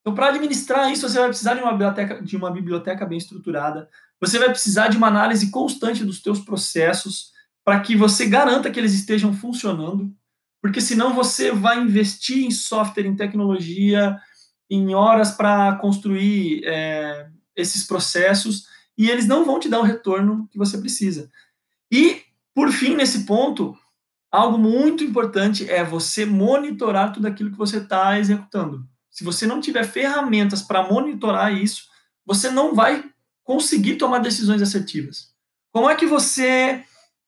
Então, 0.00 0.14
para 0.14 0.28
administrar 0.28 0.90
isso, 0.90 1.06
você 1.06 1.18
vai 1.18 1.28
precisar 1.28 1.52
de 1.52 1.60
uma 1.60 1.72
biblioteca, 1.72 2.22
de 2.22 2.36
uma 2.38 2.50
biblioteca 2.50 3.04
bem 3.04 3.18
estruturada. 3.18 3.86
Você 4.24 4.38
vai 4.38 4.48
precisar 4.48 4.88
de 4.88 4.96
uma 4.96 5.08
análise 5.08 5.50
constante 5.50 6.02
dos 6.02 6.18
teus 6.22 6.40
processos 6.40 7.30
para 7.62 7.78
que 7.80 7.94
você 7.94 8.24
garanta 8.24 8.70
que 8.70 8.80
eles 8.80 8.94
estejam 8.94 9.34
funcionando, 9.34 10.10
porque 10.62 10.80
senão 10.80 11.12
você 11.12 11.52
vai 11.52 11.78
investir 11.78 12.42
em 12.42 12.50
software, 12.50 13.04
em 13.04 13.14
tecnologia, 13.14 14.18
em 14.70 14.94
horas 14.94 15.32
para 15.32 15.76
construir 15.76 16.62
é, 16.64 17.28
esses 17.54 17.84
processos 17.86 18.64
e 18.96 19.10
eles 19.10 19.26
não 19.26 19.44
vão 19.44 19.60
te 19.60 19.68
dar 19.68 19.80
o 19.80 19.84
retorno 19.84 20.48
que 20.50 20.56
você 20.56 20.78
precisa. 20.78 21.30
E, 21.92 22.22
por 22.54 22.72
fim, 22.72 22.96
nesse 22.96 23.24
ponto, 23.24 23.76
algo 24.32 24.56
muito 24.56 25.04
importante 25.04 25.70
é 25.70 25.84
você 25.84 26.24
monitorar 26.24 27.12
tudo 27.12 27.28
aquilo 27.28 27.50
que 27.50 27.58
você 27.58 27.76
está 27.76 28.18
executando. 28.18 28.88
Se 29.10 29.22
você 29.22 29.46
não 29.46 29.60
tiver 29.60 29.84
ferramentas 29.84 30.62
para 30.62 30.82
monitorar 30.82 31.52
isso, 31.52 31.88
você 32.24 32.50
não 32.50 32.74
vai 32.74 33.12
conseguir 33.44 33.96
tomar 33.96 34.18
decisões 34.18 34.62
assertivas. 34.62 35.32
Como 35.72 35.88
é 35.88 35.94
que 35.94 36.06
você 36.06 36.82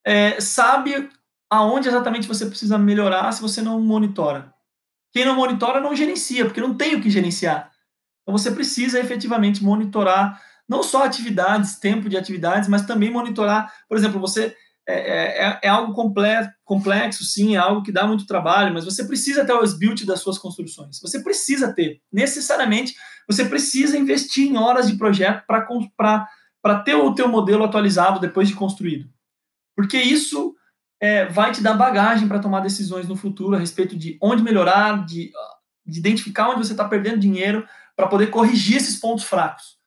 é, 0.04 0.40
sabe 0.40 1.08
aonde 1.50 1.88
exatamente 1.88 2.26
você 2.26 2.46
precisa 2.46 2.78
melhorar 2.78 3.30
se 3.32 3.42
você 3.42 3.62
não 3.62 3.80
monitora? 3.80 4.52
Quem 5.12 5.24
não 5.24 5.36
monitora 5.36 5.80
não 5.80 5.94
gerencia, 5.94 6.44
porque 6.44 6.60
não 6.60 6.74
tem 6.74 6.94
o 6.96 7.02
que 7.02 7.10
gerenciar. 7.10 7.70
Então 8.22 8.36
você 8.36 8.50
precisa 8.50 8.98
efetivamente 8.98 9.62
monitorar 9.62 10.42
não 10.68 10.82
só 10.82 11.04
atividades, 11.04 11.78
tempo 11.78 12.08
de 12.08 12.16
atividades, 12.16 12.68
mas 12.68 12.84
também 12.84 13.10
monitorar, 13.10 13.72
por 13.88 13.96
exemplo, 13.96 14.20
você 14.20 14.56
é, 14.88 14.94
é, 14.94 15.48
é, 15.48 15.60
é 15.64 15.68
algo 15.68 15.92
complexo, 15.92 17.24
sim, 17.24 17.56
é 17.56 17.58
algo 17.58 17.82
que 17.82 17.90
dá 17.90 18.06
muito 18.06 18.26
trabalho, 18.26 18.72
mas 18.72 18.84
você 18.84 19.04
precisa 19.04 19.44
ter 19.44 19.52
o 19.52 19.64
SBILT 19.64 20.04
das 20.04 20.20
suas 20.20 20.38
construções. 20.38 21.00
Você 21.00 21.20
precisa 21.22 21.72
ter. 21.72 22.00
Necessariamente, 22.12 22.94
você 23.26 23.44
precisa 23.44 23.98
investir 23.98 24.46
em 24.46 24.56
horas 24.56 24.86
de 24.86 24.96
projeto 24.96 25.44
para 25.46 26.78
ter 26.84 26.94
o 26.94 27.14
teu 27.14 27.26
modelo 27.26 27.64
atualizado 27.64 28.20
depois 28.20 28.46
de 28.46 28.54
construído. 28.54 29.10
Porque 29.76 29.98
isso 29.98 30.54
é, 31.00 31.26
vai 31.26 31.50
te 31.50 31.62
dar 31.62 31.74
bagagem 31.74 32.28
para 32.28 32.38
tomar 32.38 32.60
decisões 32.60 33.08
no 33.08 33.16
futuro 33.16 33.56
a 33.56 33.58
respeito 33.58 33.96
de 33.96 34.16
onde 34.22 34.42
melhorar, 34.42 35.04
de, 35.04 35.32
de 35.84 35.98
identificar 35.98 36.50
onde 36.50 36.64
você 36.64 36.72
está 36.72 36.88
perdendo 36.88 37.18
dinheiro, 37.18 37.66
para 37.96 38.06
poder 38.06 38.28
corrigir 38.28 38.76
esses 38.76 39.00
pontos 39.00 39.24
fracos. 39.24 39.78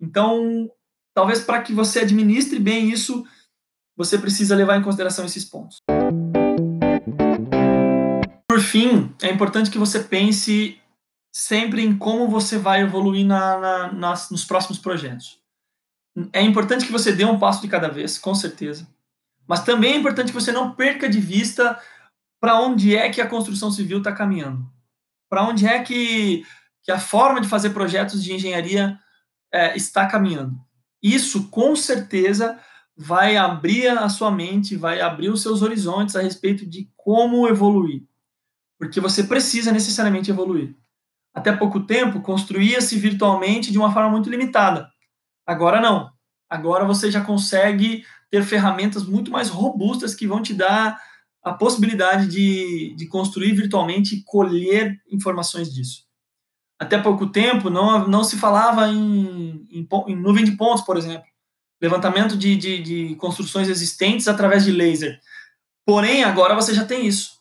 Então, 0.00 0.70
talvez 1.14 1.40
para 1.40 1.62
que 1.62 1.72
você 1.72 2.00
administre 2.00 2.58
bem 2.58 2.90
isso, 2.90 3.24
você 3.96 4.18
precisa 4.18 4.56
levar 4.56 4.76
em 4.76 4.82
consideração 4.82 5.24
esses 5.24 5.44
pontos. 5.44 5.78
Por 8.48 8.60
fim, 8.60 9.14
é 9.22 9.30
importante 9.30 9.70
que 9.70 9.78
você 9.78 10.00
pense 10.00 10.78
sempre 11.34 11.82
em 11.82 11.96
como 11.96 12.28
você 12.28 12.58
vai 12.58 12.82
evoluir 12.82 13.24
na, 13.26 13.58
na, 13.58 13.92
nas, 13.92 14.30
nos 14.30 14.44
próximos 14.44 14.78
projetos. 14.78 15.40
É 16.32 16.42
importante 16.42 16.84
que 16.84 16.92
você 16.92 17.12
dê 17.12 17.24
um 17.24 17.38
passo 17.38 17.62
de 17.62 17.68
cada 17.68 17.88
vez, 17.88 18.18
com 18.18 18.34
certeza. 18.34 18.86
Mas 19.46 19.64
também 19.64 19.94
é 19.94 19.96
importante 19.96 20.28
que 20.28 20.38
você 20.38 20.52
não 20.52 20.74
perca 20.74 21.08
de 21.08 21.20
vista 21.20 21.80
para 22.40 22.60
onde 22.60 22.94
é 22.94 23.08
que 23.08 23.20
a 23.20 23.28
construção 23.28 23.70
civil 23.70 23.98
está 23.98 24.12
caminhando. 24.12 24.70
Para 25.30 25.44
onde 25.44 25.66
é 25.66 25.82
que, 25.82 26.44
que 26.82 26.92
a 26.92 26.98
forma 26.98 27.40
de 27.40 27.48
fazer 27.48 27.70
projetos 27.70 28.22
de 28.22 28.32
engenharia 28.32 28.98
é, 29.50 29.76
está 29.76 30.06
caminhando. 30.06 30.60
Isso, 31.02 31.48
com 31.48 31.74
certeza, 31.74 32.60
vai 32.96 33.36
abrir 33.36 33.88
a 33.88 34.08
sua 34.08 34.30
mente, 34.30 34.76
vai 34.76 35.00
abrir 35.00 35.30
os 35.30 35.42
seus 35.42 35.62
horizontes 35.62 36.16
a 36.16 36.22
respeito 36.22 36.66
de 36.66 36.90
como 36.96 37.48
evoluir. 37.48 38.02
Porque 38.78 39.00
você 39.00 39.24
precisa 39.24 39.72
necessariamente 39.72 40.30
evoluir. 40.30 40.74
Até 41.34 41.52
pouco 41.52 41.80
tempo, 41.80 42.20
construía-se 42.20 42.98
virtualmente 42.98 43.72
de 43.72 43.78
uma 43.78 43.92
forma 43.92 44.10
muito 44.10 44.28
limitada. 44.28 44.88
Agora 45.46 45.80
não. 45.80 46.10
Agora 46.48 46.84
você 46.84 47.10
já 47.10 47.22
consegue 47.22 48.04
ter 48.30 48.42
ferramentas 48.44 49.04
muito 49.04 49.30
mais 49.30 49.48
robustas 49.48 50.14
que 50.14 50.26
vão 50.26 50.42
te 50.42 50.52
dar 50.52 51.00
a 51.42 51.52
possibilidade 51.52 52.28
de, 52.28 52.94
de 52.94 53.06
construir 53.06 53.52
virtualmente 53.52 54.16
e 54.16 54.22
colher 54.22 55.00
informações 55.10 55.72
disso. 55.72 56.04
Até 56.78 56.98
pouco 56.98 57.28
tempo, 57.28 57.70
não, 57.70 58.06
não 58.06 58.22
se 58.22 58.36
falava 58.36 58.88
em, 58.88 59.66
em, 59.70 59.88
em 60.08 60.16
nuvem 60.16 60.44
de 60.44 60.52
pontos, 60.52 60.84
por 60.84 60.96
exemplo 60.96 61.31
levantamento 61.82 62.36
de, 62.36 62.56
de, 62.56 62.82
de 62.82 63.14
construções 63.16 63.68
existentes 63.68 64.28
através 64.28 64.64
de 64.64 64.70
laser. 64.70 65.20
Porém, 65.84 66.22
agora 66.22 66.54
você 66.54 66.72
já 66.72 66.84
tem 66.84 67.06
isso. 67.06 67.32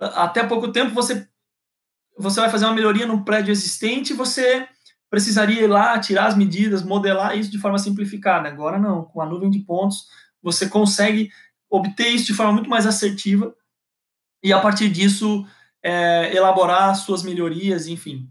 Até 0.00 0.42
pouco 0.42 0.72
tempo 0.72 0.94
você 0.94 1.28
você 2.18 2.40
vai 2.40 2.50
fazer 2.50 2.66
uma 2.66 2.74
melhoria 2.74 3.06
num 3.06 3.22
prédio 3.24 3.50
existente, 3.50 4.12
você 4.12 4.68
precisaria 5.08 5.62
ir 5.62 5.66
lá, 5.66 5.98
tirar 5.98 6.26
as 6.26 6.36
medidas, 6.36 6.82
modelar 6.82 7.36
isso 7.36 7.50
de 7.50 7.58
forma 7.58 7.78
simplificada. 7.78 8.46
Agora 8.48 8.78
não, 8.78 9.04
com 9.04 9.22
a 9.22 9.26
nuvem 9.26 9.48
de 9.48 9.60
pontos, 9.60 10.06
você 10.42 10.68
consegue 10.68 11.30
obter 11.68 12.08
isso 12.08 12.26
de 12.26 12.34
forma 12.34 12.52
muito 12.52 12.68
mais 12.68 12.86
assertiva 12.86 13.54
e 14.42 14.52
a 14.52 14.60
partir 14.60 14.90
disso 14.90 15.46
é, 15.82 16.34
elaborar 16.34 16.94
suas 16.94 17.22
melhorias, 17.22 17.86
enfim. 17.86 18.28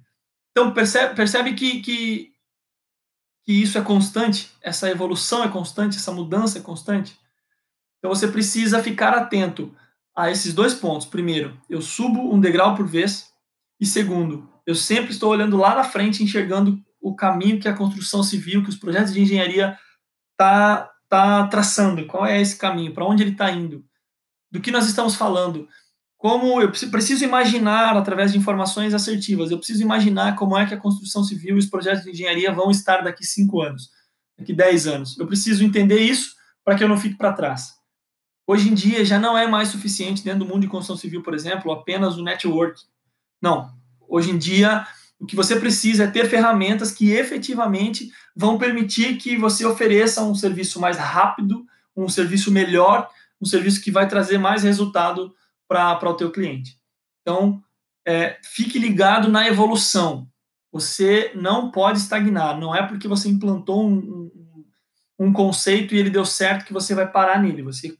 Então 0.52 0.72
percebe, 0.72 1.16
percebe 1.16 1.54
que, 1.54 1.82
que 1.82 2.32
que 3.50 3.54
isso 3.64 3.80
é 3.80 3.82
constante, 3.82 4.52
essa 4.62 4.92
evolução 4.92 5.44
é 5.44 5.48
constante, 5.48 5.98
essa 5.98 6.12
mudança 6.12 6.60
é 6.60 6.62
constante. 6.62 7.18
Então 7.98 8.14
você 8.14 8.28
precisa 8.28 8.84
ficar 8.84 9.12
atento 9.12 9.76
a 10.16 10.30
esses 10.30 10.54
dois 10.54 10.76
pontos. 10.76 11.08
Primeiro, 11.08 11.60
eu 11.68 11.82
subo 11.82 12.32
um 12.32 12.40
degrau 12.40 12.76
por 12.76 12.86
vez. 12.86 13.34
E 13.80 13.88
segundo, 13.88 14.48
eu 14.68 14.76
sempre 14.76 15.10
estou 15.10 15.32
olhando 15.32 15.58
lá 15.58 15.74
na 15.74 15.84
frente, 15.84 16.24
enxergando 16.24 16.80
o 17.02 17.16
caminho 17.16 17.60
que 17.60 17.68
a 17.68 17.76
construção 17.76 18.22
civil, 18.22 18.62
que 18.62 18.70
os 18.70 18.78
projetos 18.78 19.14
de 19.14 19.20
engenharia 19.20 19.76
tá 20.38 20.88
tá 21.10 21.48
traçando. 21.48 22.06
Qual 22.06 22.28
é 22.28 22.40
esse 22.40 22.56
caminho? 22.56 22.94
Para 22.94 23.08
onde 23.08 23.24
ele 23.24 23.32
está 23.32 23.50
indo? 23.50 23.84
Do 24.52 24.62
que 24.62 24.70
nós 24.70 24.86
estamos 24.86 25.16
falando? 25.16 25.68
Como 26.20 26.62
eu 26.62 26.70
preciso 26.70 27.24
imaginar 27.24 27.96
através 27.96 28.34
de 28.34 28.38
informações 28.38 28.94
assertivas, 28.94 29.50
eu 29.50 29.58
preciso 29.58 29.82
imaginar 29.82 30.36
como 30.36 30.56
é 30.58 30.66
que 30.66 30.74
a 30.74 30.78
construção 30.78 31.24
civil 31.24 31.56
e 31.56 31.60
os 31.60 31.66
projetos 31.66 32.04
de 32.04 32.12
engenharia 32.12 32.52
vão 32.52 32.70
estar 32.70 33.02
daqui 33.02 33.26
cinco 33.26 33.62
anos, 33.62 33.90
daqui 34.38 34.52
dez 34.52 34.86
anos. 34.86 35.18
Eu 35.18 35.26
preciso 35.26 35.64
entender 35.64 36.02
isso 36.02 36.36
para 36.62 36.76
que 36.76 36.84
eu 36.84 36.90
não 36.90 36.98
fique 36.98 37.16
para 37.16 37.32
trás. 37.32 37.74
Hoje 38.46 38.70
em 38.70 38.74
dia 38.74 39.06
já 39.06 39.18
não 39.18 39.38
é 39.38 39.48
mais 39.48 39.70
suficiente 39.70 40.22
dentro 40.22 40.40
do 40.40 40.46
mundo 40.46 40.60
de 40.60 40.68
construção 40.68 40.98
civil, 40.98 41.24
por 41.24 41.34
exemplo, 41.34 41.72
apenas 41.72 42.18
o 42.18 42.24
network. 42.24 42.82
Não. 43.42 43.72
Hoje 44.06 44.32
em 44.32 44.38
dia 44.38 44.86
o 45.18 45.26
que 45.26 45.38
você 45.38 45.58
precisa 45.58 46.04
é 46.04 46.08
ter 46.08 46.28
ferramentas 46.28 46.92
que 46.92 47.12
efetivamente 47.12 48.12
vão 48.36 48.58
permitir 48.58 49.16
que 49.16 49.38
você 49.38 49.66
ofereça 49.66 50.22
um 50.22 50.36
serviço 50.36 50.82
mais 50.82 50.98
rápido, 50.98 51.66
um 51.96 52.10
serviço 52.10 52.52
melhor, 52.52 53.10
um 53.42 53.46
serviço 53.46 53.82
que 53.82 53.90
vai 53.90 54.06
trazer 54.06 54.38
mais 54.38 54.64
resultado 54.64 55.34
para 55.70 56.10
o 56.10 56.16
teu 56.16 56.32
cliente. 56.32 56.78
Então, 57.22 57.64
é, 58.06 58.40
fique 58.44 58.80
ligado 58.80 59.30
na 59.30 59.48
evolução. 59.48 60.28
Você 60.72 61.32
não 61.36 61.70
pode 61.70 62.00
estagnar. 62.00 62.60
Não 62.60 62.76
é 62.76 62.86
porque 62.86 63.08
você 63.08 63.30
implantou 63.30 63.88
um, 63.88 63.98
um, 63.98 64.66
um 65.28 65.34
conceito 65.34 65.94
e 65.94 66.00
ele 66.00 66.10
deu 66.10 66.26
certo 66.26 66.66
que 66.66 66.74
você 66.74 66.96
vai 66.96 67.10
parar 67.10 67.40
nele. 67.40 67.62
Você 67.62 67.96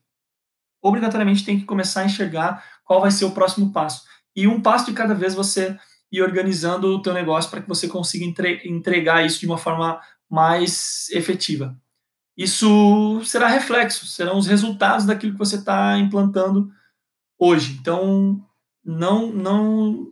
obrigatoriamente 0.82 1.46
tem 1.46 1.60
que 1.60 1.66
começar 1.66 2.02
a 2.02 2.06
enxergar 2.06 2.64
qual 2.84 3.02
vai 3.02 3.12
ser 3.12 3.26
o 3.26 3.32
próximo 3.32 3.72
passo. 3.72 4.04
E 4.36 4.48
um 4.48 4.62
passo 4.62 4.86
de 4.86 4.94
cada 4.94 5.14
vez 5.14 5.36
você 5.36 5.78
ir 6.12 6.24
organizando 6.24 6.88
o 6.88 7.02
teu 7.02 7.14
negócio 7.14 7.52
para 7.52 7.62
que 7.62 7.68
você 7.68 7.88
consiga 7.88 8.26
entre, 8.26 8.62
entregar 8.66 9.24
isso 9.24 9.40
de 9.40 9.46
uma 9.46 9.58
forma 9.58 10.02
mais 10.28 11.08
efetiva. 11.12 11.78
Isso 12.36 13.22
será 13.26 13.48
reflexo, 13.48 14.08
serão 14.08 14.38
os 14.38 14.48
resultados 14.48 15.06
daquilo 15.06 15.34
que 15.34 15.38
você 15.38 15.58
está 15.58 15.98
implantando 15.98 16.72
hoje. 17.40 17.78
Então, 17.80 18.40
não, 18.84 19.32
não, 19.32 20.08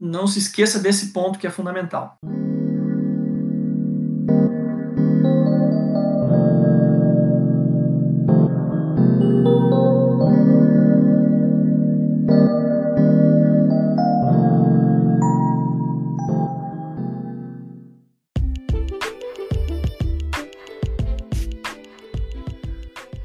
não 0.00 0.26
se 0.26 0.40
esqueça 0.40 0.80
desse 0.80 1.12
ponto 1.12 1.38
que 1.38 1.46
é 1.46 1.50
fundamental. 1.50 2.18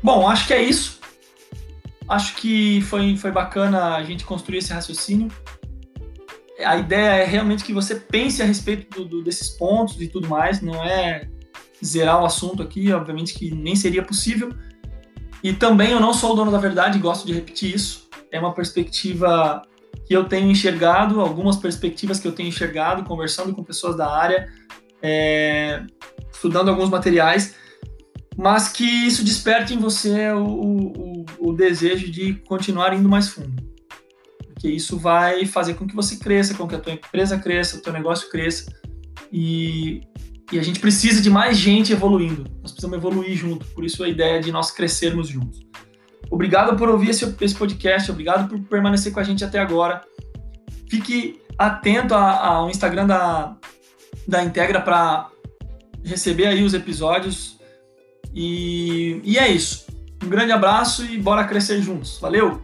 Bom, 0.04 0.28
acho 0.28 0.48
que 0.48 0.54
é 0.54 0.64
isso. 0.64 1.01
Acho 2.12 2.36
que 2.36 2.82
foi, 2.82 3.16
foi 3.16 3.32
bacana 3.32 3.96
a 3.96 4.04
gente 4.04 4.26
construir 4.26 4.58
esse 4.58 4.74
raciocínio. 4.74 5.32
A 6.60 6.76
ideia 6.76 7.22
é 7.22 7.24
realmente 7.24 7.64
que 7.64 7.72
você 7.72 7.96
pense 7.96 8.42
a 8.42 8.46
respeito 8.46 9.00
do, 9.00 9.06
do, 9.06 9.24
desses 9.24 9.48
pontos 9.52 9.96
e 10.02 10.10
tudo 10.10 10.28
mais, 10.28 10.62
não 10.62 10.84
é 10.84 11.30
zerar 11.82 12.22
o 12.22 12.26
assunto 12.26 12.62
aqui, 12.62 12.92
obviamente 12.92 13.34
que 13.34 13.56
nem 13.56 13.78
seria 13.78 14.04
possível. 14.04 14.50
E 15.42 15.54
também 15.54 15.92
eu 15.92 16.02
não 16.02 16.14
sou 16.14 16.34
o 16.34 16.36
dono 16.36 16.52
da 16.52 16.58
verdade, 16.58 17.00
gosto 17.00 17.26
de 17.26 17.32
repetir 17.32 17.74
isso. 17.74 18.10
É 18.30 18.38
uma 18.38 18.54
perspectiva 18.54 19.62
que 20.06 20.14
eu 20.14 20.26
tenho 20.26 20.52
enxergado, 20.52 21.22
algumas 21.22 21.56
perspectivas 21.56 22.20
que 22.20 22.28
eu 22.28 22.34
tenho 22.34 22.50
enxergado, 22.50 23.06
conversando 23.06 23.56
com 23.56 23.64
pessoas 23.64 23.96
da 23.96 24.14
área, 24.14 24.52
é, 25.02 25.82
estudando 26.30 26.68
alguns 26.68 26.90
materiais, 26.90 27.56
mas 28.38 28.70
que 28.70 28.84
isso 28.84 29.24
desperte 29.24 29.74
em 29.74 29.78
você 29.78 30.30
o, 30.32 30.46
o, 30.46 31.26
o 31.40 31.54
desejo 31.54 32.10
de 32.10 32.36
continuar 32.48 32.94
indo 32.94 33.10
mais 33.10 33.30
fundo. 33.30 33.62
Porque 34.48 34.70
isso 34.70 34.98
vai 34.98 35.46
fazer 35.46 35.74
com 35.74 35.88
que 35.88 35.96
você 35.96 36.18
cresça, 36.18 36.54
com 36.54 36.68
que 36.68 36.76
a 36.76 36.80
tua 36.80 36.94
empresa 36.94 37.38
cresça, 37.38 37.78
o 37.78 37.82
teu 37.82 37.92
negócio 37.92 38.30
cresça. 38.30 38.72
E, 39.32 40.02
e 40.52 40.60
a 40.60 40.64
gente 40.64 40.80
precisa 40.80 41.22
de 41.22 41.30
mais 41.30 41.58
gente 41.58 41.92
evoluindo. 41.92 42.46
Nós 42.62 42.72
precisamos 42.72 42.98
evoluir 42.98 43.36
junto. 43.36 43.66
Por 43.68 43.84
isso 43.84 44.04
a 44.04 44.10
ideia 44.10 44.40
de 44.40 44.52
nós 44.52 44.72
crescermos 44.72 45.28
juntos. 45.28 45.62
Obrigado 46.30 46.78
por 46.78 46.88
ouvir 46.90 47.10
esse, 47.10 47.36
esse 47.42 47.56
podcast, 47.56 48.10
obrigado 48.10 48.48
por 48.48 48.58
permanecer 48.62 49.12
com 49.12 49.20
a 49.20 49.24
gente 49.24 49.44
até 49.44 49.60
agora. 49.60 50.02
Fique 50.90 51.42
atento 51.58 52.14
ao 52.14 52.70
Instagram 52.70 53.06
da, 53.06 53.58
da 54.28 54.44
Integra 54.44 54.80
para 54.80 55.30
receber 56.04 56.48
aí 56.48 56.64
os 56.64 56.74
episódios. 56.74 57.60
E, 58.34 59.22
e 59.24 59.38
é 59.38 59.48
isso. 59.50 59.86
Um 60.24 60.30
grande 60.30 60.52
abraço 60.52 61.06
e 61.06 61.18
bora 61.18 61.44
crescer 61.44 61.82
juntos. 61.82 62.18
Valeu! 62.20 62.62